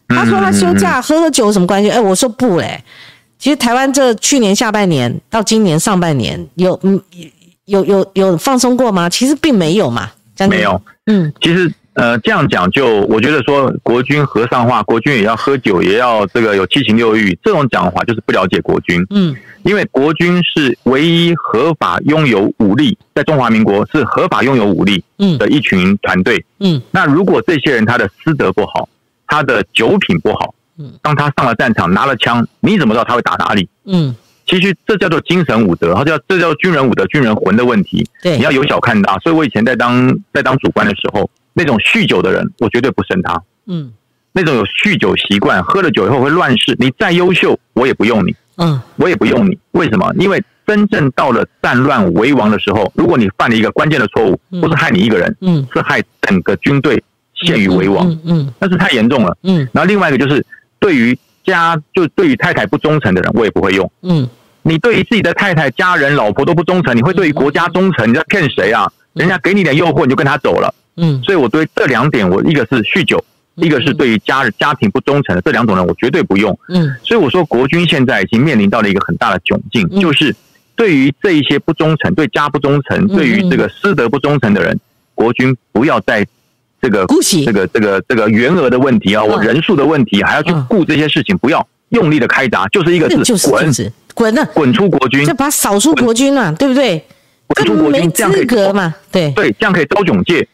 [0.09, 1.89] 他说他休假喝喝酒有什么关系？
[1.89, 2.83] 哎，我说不嘞。
[3.39, 7.01] 其实台湾这去年下半年到今年上半年有嗯
[7.65, 9.09] 有有有放松过吗？
[9.09, 10.11] 其实并没有嘛。
[10.47, 25.03] 没有，嗯，其实呃，这样讲就我觉得说国军和尚化，国军也要喝酒，也要这个有七情六欲，这种讲法就是不了解国军，嗯，因为国军是唯一合法拥有武力，在中华民国是合法拥有武力
[25.37, 28.87] 的一群团队，嗯，那如果这些人他的师德不好，
[29.27, 33.67] 他的酒品不好，嗯，当他上了战场拿了枪，你怎么知道他会打哪里？
[33.85, 34.15] 嗯。
[34.51, 38.05] 其实这叫做精神武德，它叫这叫军人武德、军人魂的问题。
[38.21, 39.17] 对，你要有小看大。
[39.19, 43.41] 所以我以前在当在当主官的时候，那种酗酒的人，我绝对不胜他。
[43.67, 43.93] 嗯，
[44.33, 48.35] 那种有酗酒习惯、喝了酒以后会乱世，你再优秀，我也不用你。
[48.57, 49.57] 嗯，我也不用你。
[49.71, 50.13] 为什么？
[50.19, 57.01] 因为真正到了战乱为王的时候，如果你犯了一个关键的错误，不是害你一个人，嗯，是害整个军队
[57.35, 58.05] 陷于为王。
[58.25, 59.37] 嗯，那是太严重了。
[59.43, 60.45] 嗯，然后另外一个就是
[60.77, 61.17] 对于。
[61.43, 63.91] 家就对于太太不忠诚的人，我也不会用。
[64.03, 64.29] 嗯，
[64.63, 68.09] 你对于自己的太太、家人、老婆都不忠诚，你会对于国家忠诚？
[68.09, 68.91] 你在骗谁啊？
[69.13, 70.73] 人家给你点诱惑，你就跟他走了。
[70.97, 73.23] 嗯，所以我对这两点，我一个是酗酒，
[73.55, 76.57] 一个是对于家家庭不忠诚的这两种人，我绝对不用。
[76.69, 80.35] 嗯，所以我说国军现在已经面临到了一个很大的窘境，就是
[80.75, 84.79] 对于这一些不忠诚、对家不忠诚、对于这个师德不忠诚的人，
[85.15, 86.27] 国军不要再。
[86.83, 87.05] 这个
[87.45, 93.71] 这个这个这个员额的问题啊，我人数的问题，还要去顾这些事情，不要用力的开闸，就是一个字，滚，
[94.13, 97.03] 滚呢，滚出国军，就把扫出国军了，对不对？
[97.47, 98.93] 滚出国军，这样可以嘛？
[99.11, 100.47] 对对，这样可以招警戒，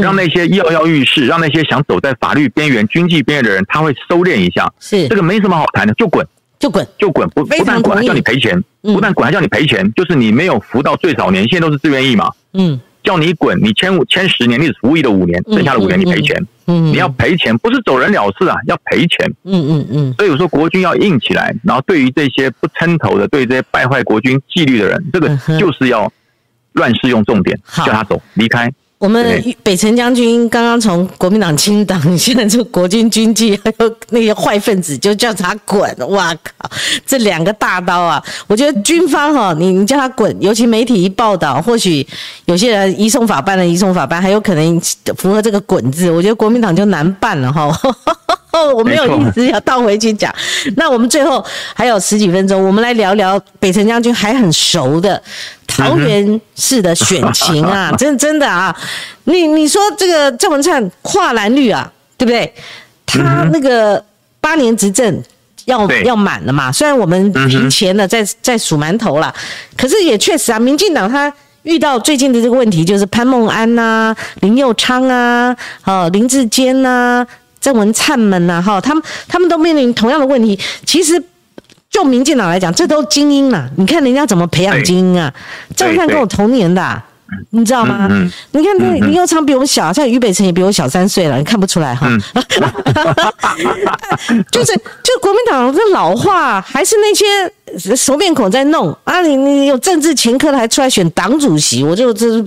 [0.00, 4.72] 让那些跃跃欲试，让那些想走在法律边缘、军纪边缘的人，他会收敛一下。
[4.78, 6.26] 是这个没什么好谈的，就滚，
[6.58, 12.30] 就滚，就滚，不不但滚还叫你赔钱，不但滚还叫你赔钱，就是你没有服到最少年限都是自愿意嘛？
[12.52, 12.80] 嗯。
[13.04, 16.44] 叫你滚，你签五签十年，你只服役了五年，剩下的五年你赔钱。
[16.66, 19.30] 嗯，你要赔钱，不是走人了事啊，要赔钱。
[19.44, 20.14] 嗯嗯嗯。
[20.16, 25.28] 所以我说国军要硬起来，然后对于这些不称头的，对这些败坏国军纪律的人，这个
[25.60, 26.10] 就是要
[26.72, 28.72] 乱世用重点，叫他走，离开。
[29.04, 35.94] 我们北辰将军刚刚从国民党清党，现在就国军军纪还有那些坏分子，就叫他滚！
[36.08, 36.70] 哇靠，
[37.04, 38.24] 这两个大刀啊！
[38.46, 42.06] 我觉得军方哈，你你叫他滚，尤其媒体一报道，或许
[42.46, 44.80] 有些人移送法办的移送法办，还有可能
[45.18, 47.70] 符合这个“滚”字，我觉得国民党就难办了哈。
[48.74, 50.32] 我没有意思要倒回去讲。
[50.76, 51.44] 那我们最后
[51.74, 55.20] 还有十几分钟，我们来聊聊北辰将军还很熟的。
[55.76, 58.74] 桃园市的选情啊， 真真的啊，
[59.24, 62.52] 你你说这个郑文灿跨蓝绿啊，对不对？
[63.06, 64.02] 他那个
[64.40, 65.22] 八年执政
[65.66, 69.32] 要要满了嘛，虽然我们提前的在在数馒头了，
[69.76, 75.54] 可是也确实啊，民进党他遇到最近的这个问题，就是潘孟安呐、林佑昌啊、
[75.84, 77.26] 哦林志坚呐、
[77.60, 81.22] 郑文灿们呐，哈，他们他们都面临同样的问题，其实。
[81.94, 83.68] 就民进党来讲，这都精英嘛？
[83.76, 85.32] 你看人家怎么培养精英啊？
[85.76, 87.00] 赵灿跟我同年的，
[87.50, 88.08] 你知道吗？
[88.50, 92.08] 你看那林佑昌比我小，像于北辰也比我小三岁了，你看不出来哈？
[94.50, 97.24] 就是就国民党这老话，还是那些
[97.94, 99.22] 熟面孔在弄啊？
[99.22, 102.42] 你你有政治前科的还出来选党主席，我就这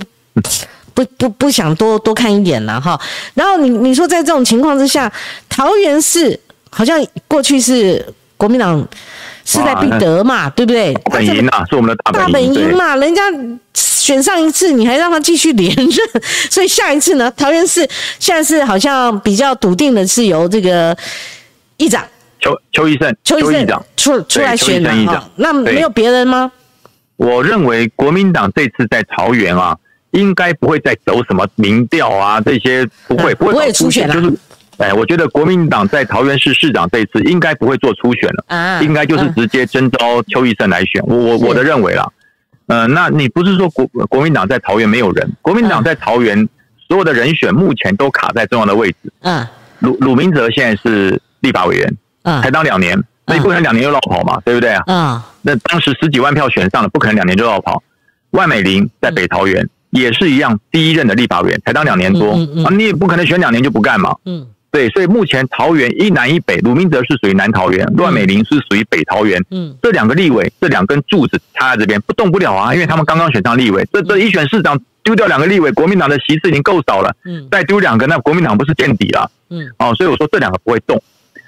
[0.93, 2.99] 不不不想多多看一眼了哈。
[3.33, 5.09] 然后你你说在这种情况之下，
[5.47, 6.37] 桃园市
[6.69, 8.85] 好像过去是国民党。
[9.47, 10.93] 势在必得嘛，对不对？
[11.09, 12.97] 本营啊，是我们的大本营嘛。
[12.97, 13.21] 人家
[13.73, 15.89] 选上一次，你还让他继续连任，
[16.51, 17.87] 所以下一次呢，桃园市
[18.19, 20.95] 现在是好像比较笃定的是由这个
[21.77, 22.03] 议长
[22.41, 24.93] 邱邱医生邱议长出出来选的
[25.37, 26.51] 那没有别人吗？
[27.15, 29.77] 我认为国民党这次在桃园啊，
[30.11, 34.33] 应该不会再走什么民调啊这些，不会不会出选就是
[34.77, 41.01] 哎，我觉得国民党在桃园市市长这一次应该不会做初选了，啊，应该就是直接征召邱义胜来选。
[41.05, 42.07] 我我我的认为啦，
[42.67, 45.31] 呃，那你不是说国国民党在桃园没有人？
[45.41, 46.47] 国民党在桃园
[46.87, 48.97] 所有的人选目前都卡在重要的位置。
[49.21, 49.45] 嗯，
[49.79, 54.83] 鲁鲁明哲现在是立法委员，嗯，才当两年，那你不可能两年就绕跑嘛，对不对啊？
[54.85, 57.81] 嗯，那当时十几万票选上了，不可能两年就绕跑。
[58.29, 64.15] 万美玲在北桃园也是一样，第一任的立法委员才当两年多啊，你也不可能选两年就不干嘛。
[64.25, 64.45] 嗯。
[64.77, 69.43] 对，所以目前桃园一南一北，鲁明哲是属于南桃园，乱美玲是属于北桃园。
[69.49, 73.83] 嗯，这两个立委，这两根柱子插在这边不动不了啊，因为他们刚刚选上立委。
[73.91, 77.11] 这这一选市长丢掉两个立委，国民党的席次已经够少了。
[77.25, 79.31] 嗯，再丢两个，那国民党不是见底了？
[79.49, 81.01] 嗯，哦，所以我说这两个不会动。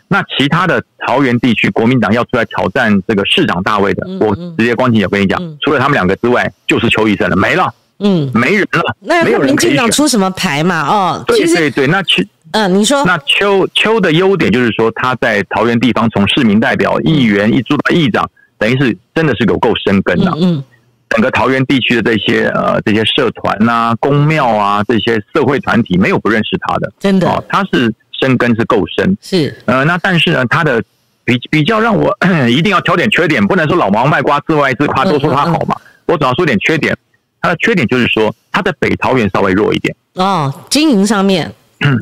[0.08, 7.72] 那其他的桃园地区，国民党要出来挑战这个市长大位的，我直接光景也跟你讲，除了他们两个之外，就是邱医生了，没了。
[8.02, 8.96] 嗯，没人了。
[9.02, 10.88] 那民进党出什么牌嘛？
[10.88, 20.32] 哦，对对对，那其嗯，你说那邱邱的优点就是说他在桃园地方从市民代表、议员一做到议长，等于是真的是有够深根的。
[20.40, 20.64] 嗯，
[21.10, 29.18] 整个桃园地区的这些呃这些社团啊、公庙啊这些社会团体没有不认识他的，真的，哦他是深根是够深。
[29.22, 30.84] 是呃，那但是呢，他的
[31.24, 32.18] 比比较让我
[32.50, 35.76] 一定要挑点缺点，不能说老王卖瓜自卖自夸，都说他好嘛。
[36.08, 36.98] 我总要说点缺点。
[37.42, 41.50] 他的缺点就是说，他的北桃园稍微弱一点哦，经营上面，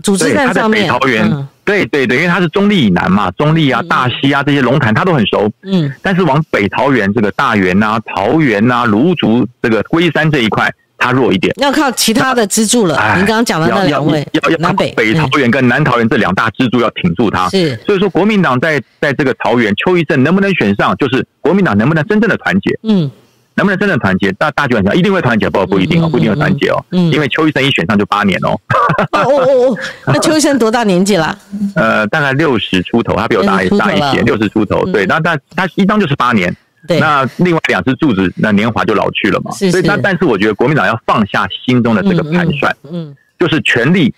[0.04, 0.84] 组织在上面。
[0.84, 5.52] 北桃园，对对对，因为他是中立以南嘛，中立啊、大溪啊这些龙潭他都很熟。
[5.64, 12.96] 嗯，但是往北桃园这个大园呐、桃园呐、芦竹这个龟山这一块，他弱一点，要靠其他的支柱了。
[13.16, 17.50] 您刚刚讲的那两位，要要南北北桃园跟南桃园这两大支柱要挺住他。
[17.50, 22.80] 是，所以说国民党在在这个桃园邱义正能不能选上，就是国民党能不能真正的团结。
[22.84, 23.10] 嗯。
[23.58, 24.32] 能不能真正团结？
[24.34, 26.86] 大大局很强，一定会团结，不不一定哦，不一定会团结哦。
[26.92, 28.50] 嗯，因为邱医生一选上就八年哦。
[29.12, 31.38] 哦哦哦，那 邱医生多大年纪了？
[31.76, 34.86] 呃，大概六十出头，他比我大一大一些，六十出头。
[34.92, 36.56] 对，那他他一张就是八年。
[36.88, 39.52] 对，那另外两只柱子，那年华就老去了嘛。
[39.52, 39.72] 是是。
[39.72, 44.14] 所以，那但是我觉得国民党要放下心中的这个盘算，嗯，就是全力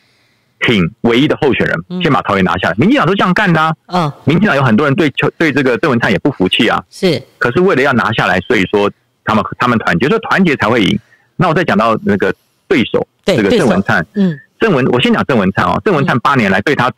[0.60, 2.76] 挺唯一的候选人，先把桃园拿下来。
[2.78, 3.74] 民进党都这样干的啊。
[3.88, 4.12] 嗯。
[4.26, 6.84] 民进党有很多人对邱对这个郑文灿也不服气啊。
[6.92, 7.24] 是。
[7.38, 8.92] 可是为了要拿下来，所以说。
[9.30, 11.00] 他们他们团结，所以团结才会赢。
[11.36, 12.34] 那我再讲到那个
[12.68, 15.80] 对手，这个郑文灿，嗯，郑文，我先讲郑文灿哦。
[15.86, 16.92] 郑文灿八年来对他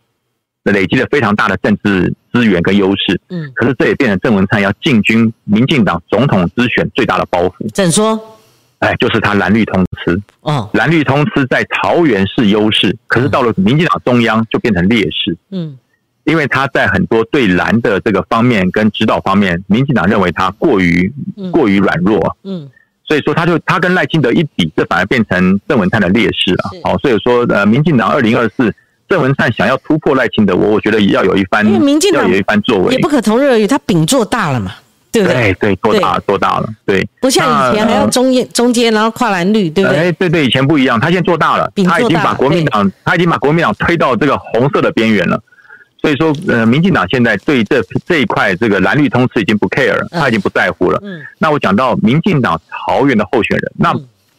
[0.64, 7.70] 累积了非常大的政治资源跟优势，嗯，可是这也变成郑文灿要进军民进党总统之选最大的包袱。
[7.74, 8.18] 怎说？
[8.80, 15.78] 哎，就是他蓝绿通吃，哦，蓝绿通吃在桃园是优势，可是到了民进党中央就变成劣势，嗯。
[16.32, 21.12] 因为他在很多对蓝的这个方面跟指导方面，民进党认为他过于
[21.52, 22.70] 过于软弱，嗯，
[23.06, 26.70] 所以说他就他跟赖清德一比，这反而变成郑文灿的劣势了。
[26.86, 28.74] 好，所以说呃，民进党二零二四
[29.10, 34.72] 郑文灿想要突破赖清德，我我觉得要有一番，因为民进党有一番作为，也不可同日而语，他饼做大了嘛，
[35.12, 35.54] 对不对？
[35.56, 40.00] 对，做大做大了，对，不像以前还要中间中间然后跨蓝绿，对不对？
[40.00, 45.38] 哎，对对，以前不一样，他现在做大了，他已经把国民党他已经把国民党推到这个红色的边缘了。
[46.02, 51.00] 所以说，呃，民进党现在对这这一块这个蓝绿通吃已经不 care 了，他已经不在乎了。
[51.04, 53.94] 嗯，那我讲到民进党桃园的候选人，那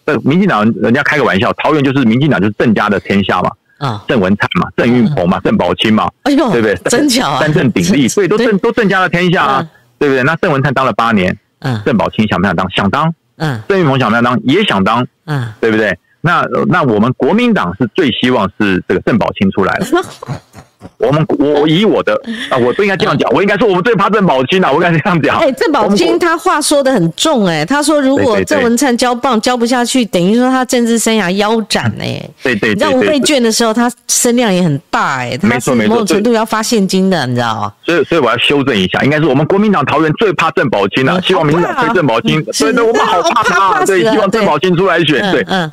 [0.07, 6.75] 呃，民进党人家开个玩笑，桃园就是民进党就是郑家的天下嘛，啊，郑文灿嘛，郑运鹏嘛，郑宝清嘛，哎呦，对不对？
[6.91, 9.69] 真巧啊，三郑鼎立， 所以都郑都郑家的天下啊，
[10.01, 10.25] 对不对？
[10.25, 12.69] 那郑文灿当了八年，嗯，郑宝清想不想当？
[12.73, 14.37] 想当，嗯，郑运鹏想不想当？
[14.43, 15.97] 也想当，嗯，对不对？
[16.21, 19.87] 那那我们国民党是最希望是这个郑宝清出来了。
[20.99, 22.14] 我们我以我的
[22.51, 25.39] 啊，我不应该这样讲，我应该说我们最怕郑宝清啊，我应该这样讲。
[25.39, 32.22] 哎，郑宝清他话说的很重哎，他说如果郑文灿交棒交不下去，等于说他政治生涯腰斩哎。
[32.43, 37.72] 对对，你知道五倍券的时候，他声量也很大哎，他是某种程度要发现金的，你知道吗？
[37.85, 45.70] 所以所以我要修正一下，应该是我们国民党桃园最怕郑宝清啊，希望民党推郑宝清，对对，我们好怕他，对，希望郑宝清出来选，对，嗯，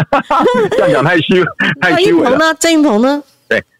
[0.70, 1.44] 这样讲太虚
[1.80, 2.30] 太 虚伪了。
[2.30, 2.54] 郑呢？
[2.58, 3.22] 郑云鹏呢？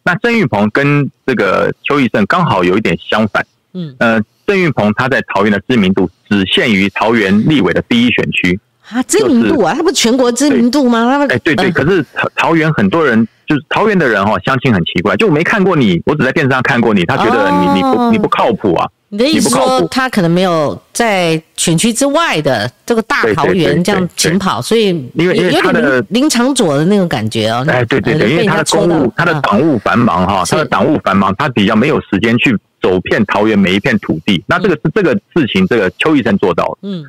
[0.09, 8.59] 那郑玉鹏跟这个邱义胜刚好有一点相反，嗯，呃，郑玉鹏他在桃园的知名度只限于桃园立委的第一选区
[8.91, 11.05] 啊，知名度啊，他不全国知名度吗？
[11.05, 18.89] 他哎，对对，可是桃桃园很多人就是桃园的人哦，相亲很奇怪，就我没看过你，我只在电视上看过你，他觉得你你不你不靠谱啊。
[19.11, 27.65] 你的意思说，他可能没有在选区之外的这个大桃园这样勤跑，所以因为因为他的林场左的那种感觉哦。
[27.69, 34.45] 哎，对对对，因为他的公务，他的党务繁忙哈，他的党务繁忙，他比较没有时间去走遍桃园每一片土地。
[34.47, 36.79] 那这个是这个事情，这个邱医生做到了。
[36.83, 37.03] 嗯，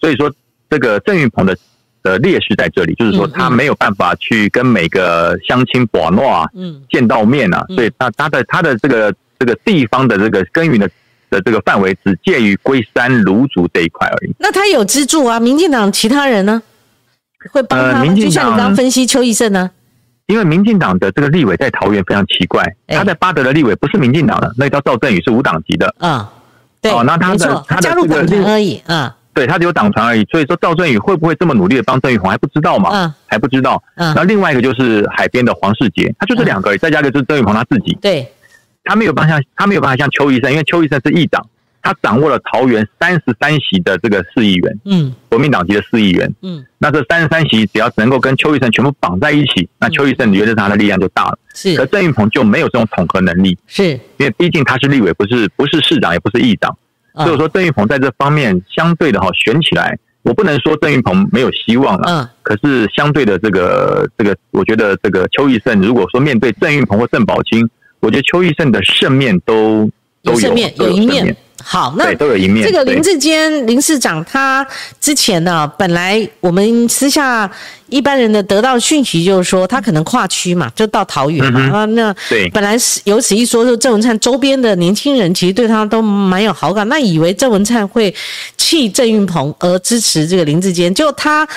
[0.00, 0.32] 所以说
[0.72, 1.54] 这个郑云鹏的
[2.02, 10.88] 的劣势在这里，就是说他没有办法去跟每个乡亲伯诺啊，嗯，见到面啊，所以他他的他的这个这个地方的这个耕耘的
[11.28, 14.34] 的这个范围只介于龟山芦竹这一块而已。
[14.38, 15.38] 那他有资助啊？
[15.38, 16.62] 民进党其他人呢？
[17.52, 18.06] 会帮他？
[18.14, 19.70] 就像你刚刚分析邱义胜呢？
[20.26, 25.94] 因为民进党的这个立委在桃园非常奇怪，他在巴德的立委不是民进党的，那叫赵振宇是无党籍的。
[25.98, 26.26] 嗯，
[26.80, 28.80] 对，哦，那他的他加入党团而已。
[28.86, 30.24] 嗯，对他只有党团而已。
[30.30, 32.90] 所以说赵振宇会不会这么努力的帮郑玉鹏还不知道嘛？
[32.92, 33.82] 嗯，还不知道。
[33.96, 37.96] 嗯，那另外一个就是海边的黄世杰，他就是两个，再加一个就是郑玉鹏他自己。
[38.00, 38.26] 对，
[38.84, 41.46] 他没有办法像他没有办法像邱医生，因为邱医生是议长。
[41.84, 51.36] 他掌握了桃园三十三席的这个市议员，嗯，国民党籍的市议员，嗯，那这三十三席只要能够跟邱玉胜全部绑在一起，那邱玉胜原则上的力量就大了。
[51.54, 56.72] 是，可郑运鹏就没有这种统合能力，是，因为毕竟他是立委，不是不是市长，也不是议长，
[57.14, 67.68] 所以说郑玉鹏在这方面相对的哈选起来，我不能说郑玉鹏没有希望了，嗯，可是相对的这个这个，我觉得这个邱义胜如果说面对郑玉鹏或郑宝清，
[68.00, 69.90] 我觉得邱义胜的胜面都
[70.22, 71.36] 都有有一面。
[71.64, 72.66] 好，那都有一面。
[72.66, 74.66] 这个林志坚林市长，他
[75.00, 77.50] 之前呢，本来我们私下
[77.88, 81.84] 一般人的得到讯息就是说，他可能跨区嘛，就到桃园嘛啊。
[81.86, 88.14] 那对，本来是有此一说，就郑文灿周边的年轻人其实对他都蛮有好感，那以为郑文灿会
[88.56, 91.48] 弃郑运鹏而支持这个林志坚，就他。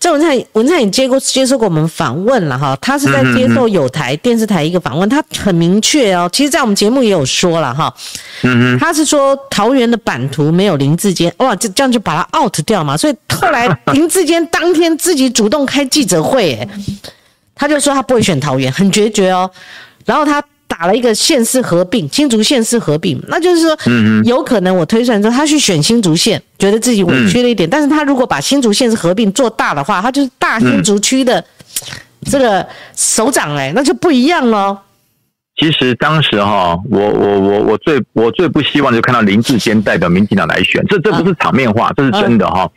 [0.00, 7.92] 郑文灿，文灿也接过接受过我们访问了哈，他是在接受有台电视台一个访问，他很明确哦，其实，在我们节目也有说了哈，
[8.42, 16.68] 嗯嗯，他是说桃园的版图没有林志坚，哇，这这样就把他 out 掉嘛，所以后来林志坚当天自己主动开记者会，哎，
[17.54, 19.50] 他就说他不会选桃园，很决绝哦，
[20.04, 20.42] 然后他。
[20.78, 23.76] 打了一个县市合并，新竹县市合并，那就是说，
[24.24, 31.44] 有可能我推算说他去选新竹县，觉得自己委屈了一点，但是他如果把新竹县市合并做大的话，他就是大新竹区的
[32.30, 32.64] 这个
[32.94, 34.78] 首长，哎，那就不一样喽。
[35.56, 42.70] 其实当时哈，我我我我最我最不希望就看到林志坚代表民进党来选，这这不是场面话，这是真的哈。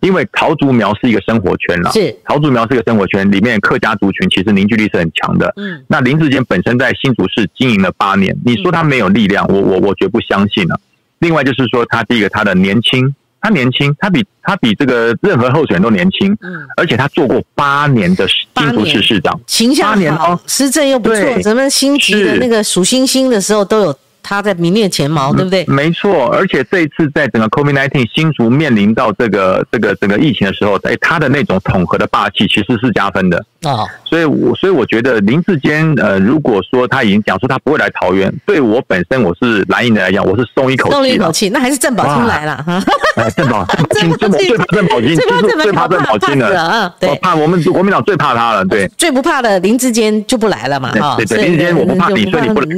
[0.00, 5.52] 因为桃竹苗是一个生活圈了，是桃竹苗是一个生活圈，里面客家族群其实凝聚力是很强的。
[5.56, 10.80] 嗯，那林志坚本身在新竹市经营了八年，你说他没有力量，我我我绝不相信了。
[11.18, 23.98] 另外就是说，他第一个他的年轻，他年轻，他比他比这个任何候选人都年轻，嗯，而且他做过八年的新竹市市长，形象好，施政又不错，咱们新竹的那个数星星的时候都有。
[24.22, 25.64] 他在名列前茅，对不对？
[25.66, 33.86] 没错，而且这一次在整个 COVID-19 新竹面临到这个这个整个疫情的时候，哎，他的那种统合的霸气其实是加分的啊。
[34.04, 41.48] 所以，我所以我觉得林志坚，呃，如果说他已经讲说他不会来桃园，对我本身我是蓝营的来讲，我是松一口气，松一口气。
[41.48, 42.82] 那还是郑宝清来了哈。
[43.36, 45.16] 郑宝清，郑宝最怕郑宝清，
[45.62, 46.94] 最怕郑宝清了。
[47.00, 48.64] 对，怕我们国民党最怕他了。
[48.66, 50.92] 对， 最不怕的林志坚就不来了嘛。
[51.16, 52.76] 对对，林志坚我不怕你，所以你不能。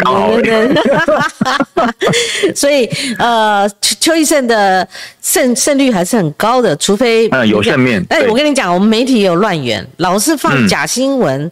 [2.54, 4.86] 所以，呃，邱医胜的
[5.20, 8.04] 胜胜率还是很高的，除非嗯有胜面。
[8.10, 11.48] 哎，我跟你讲，我们媒体有乱源，老是放假新闻，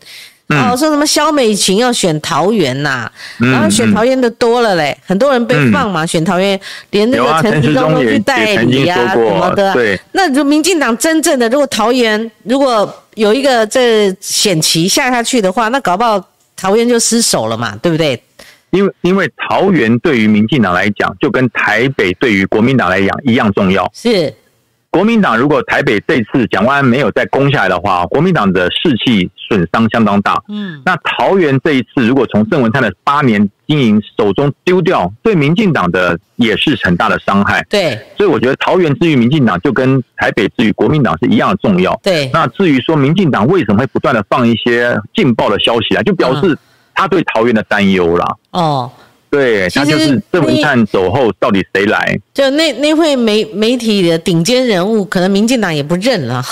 [0.49, 3.09] 哦，说什么萧美琴要选桃园呐，
[3.39, 6.59] 然后选桃园的多了嘞，很多人被放嘛，选桃园，
[6.91, 9.73] 连那个陈时中都去代理啊什么的。
[9.75, 16.21] 对，那如民进党真正的如果桃园如果有一个这险棋下下去的话，那搞不好
[16.57, 18.21] 桃园就失守了嘛，对不对？
[18.71, 23.89] 因为因为桃园对于民进党来讲，就跟台北对于国民党来讲一样重要。
[23.95, 24.35] 是
[24.93, 30.41] 国民党如果台北这次蒋万安没有再攻下来的话，国民党的士气损伤相当大。
[30.49, 37.67] 嗯，那桃园这一次如果从郑文灿的八年经营手中丢掉，对民进党的也是很大的伤害。
[37.71, 41.99] 对，所以我觉得桃园之于民进党，就跟台北之于国民党是一样的重要。
[42.03, 46.57] 对，那至于说民进党为什么会不断的放一些劲爆的消息啊，就表示。
[46.95, 48.93] 他对桃园的担忧啦，哦，
[49.33, 52.21] 对，他就是这么一探走后，到底谁来？
[52.35, 56.45] 就那那会媒媒体的顶尖人物，可能民进党也不认了，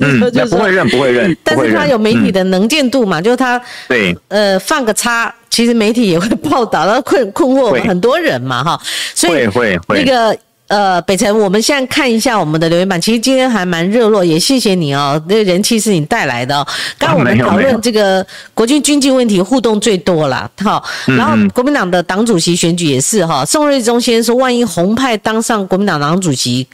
[0.00, 0.18] 嗯，
[0.50, 8.80] 不会认，不会认，但是他有媒体的能见度嘛，就是他对，呃，放个叉，其实媒体也会报道，然后困困惑很多人嘛，哈，
[9.14, 10.02] 所以会会。
[10.02, 10.36] 那个。
[10.68, 16.66] 呃，北辰，我们现在看一下我们的留言板，其实今天还蛮热络，也谢谢你哦，那人气是你带来的。
[16.98, 26.66] 刚刚我们讨论这个国军军纪问题，互动最多了，好，然后国民党的党主席选举也是哈，宋瑞宗先生说，万一红派当上国民党党主席，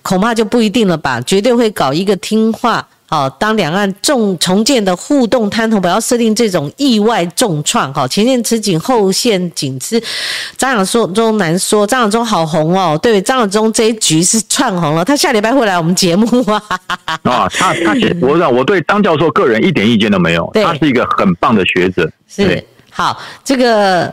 [0.00, 2.86] 恐怕就不一定了吧，绝对会搞一个听话。
[3.08, 7.92] 好，当两岸重重建的互动滩头，不要设定这种意外重创。
[7.94, 10.02] 哈，前线吃紧，后线紧吃。
[10.56, 12.98] 张亚中难说，张亚中好红哦。
[13.00, 16.60] 对，张亚中这一局是串红了，他下礼拜会来我们节目啊。
[17.22, 22.10] 啊，他他，我讲我对张教授个人一点意见都没有，他是一个很棒的学者。
[22.28, 24.12] 是，好，这个。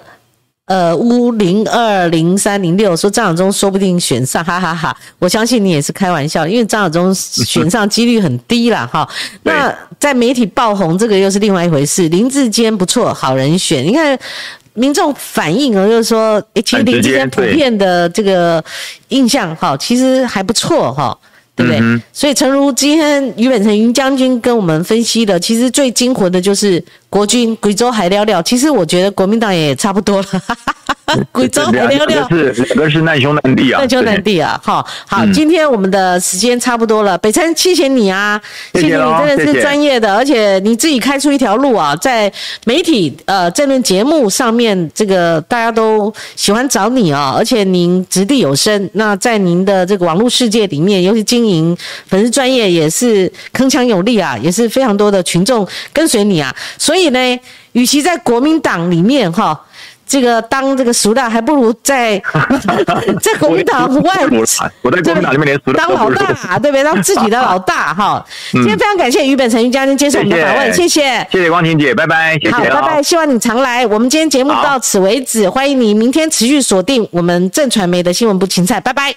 [0.65, 4.95] 呃，乌零二零三零六说张晓忠说不定选上，哈哈哈！
[5.19, 9.07] 我相信你也是开玩笑，因为张晓忠选上几率很低啦哈。
[9.43, 12.07] 那在媒体爆红，这个又是另外一回事。
[12.07, 13.85] 林志坚不错，好人选。
[13.85, 14.17] 你看
[14.73, 18.63] 民众反应啊，就是说，其实林志坚普遍的这个
[19.09, 21.17] 印象哈，其实还不错哈。
[21.55, 21.79] 对不对？
[22.11, 26.83] 所以，诚如今天于本成云将军跟我们分析的，其实最惊魂的就是
[27.13, 28.41] 国军贵州海料料。
[28.41, 30.27] 其实我觉得国民党也差不多了。
[31.31, 34.59] 贵州海料料是两个是难兄难弟啊，难兄难弟啊。
[34.63, 37.15] 好，好，今天我们的时间差不多了。
[37.19, 38.41] 北辰，谢谢你啊，
[38.73, 42.31] 谢谢你，真的是专业的，而且你自己开出一条路啊，在
[42.65, 48.89] 媒体呃这论节目上面，这个大家都喜欢找你啊，而且您掷地有声。
[48.93, 56.55] 那在您的这个网络世界里面，尤其经营粉丝专业也是铿锵有力啊，也是非常多的群众跟随你啊。
[56.79, 57.39] 所以呢，
[57.73, 59.59] 与其在国民党里面哈。
[60.05, 62.21] 这个当这个熟大，还不如在
[63.19, 64.13] 在国民党外，
[64.81, 66.83] 我在国民党里面连熟当老大，对不对？
[66.83, 68.23] 当自己的老大哈。
[68.51, 73.87] 今天非常感谢于本成、于嘉欣接受我们的访问，谢谢，谢谢光婷姐，拜拜，好，拜拜，希望你常来。
[73.87, 79.15] 我们今天节目到此为止，欢迎你明天持续锁定我们正传媒的新闻部芹菜，拜拜。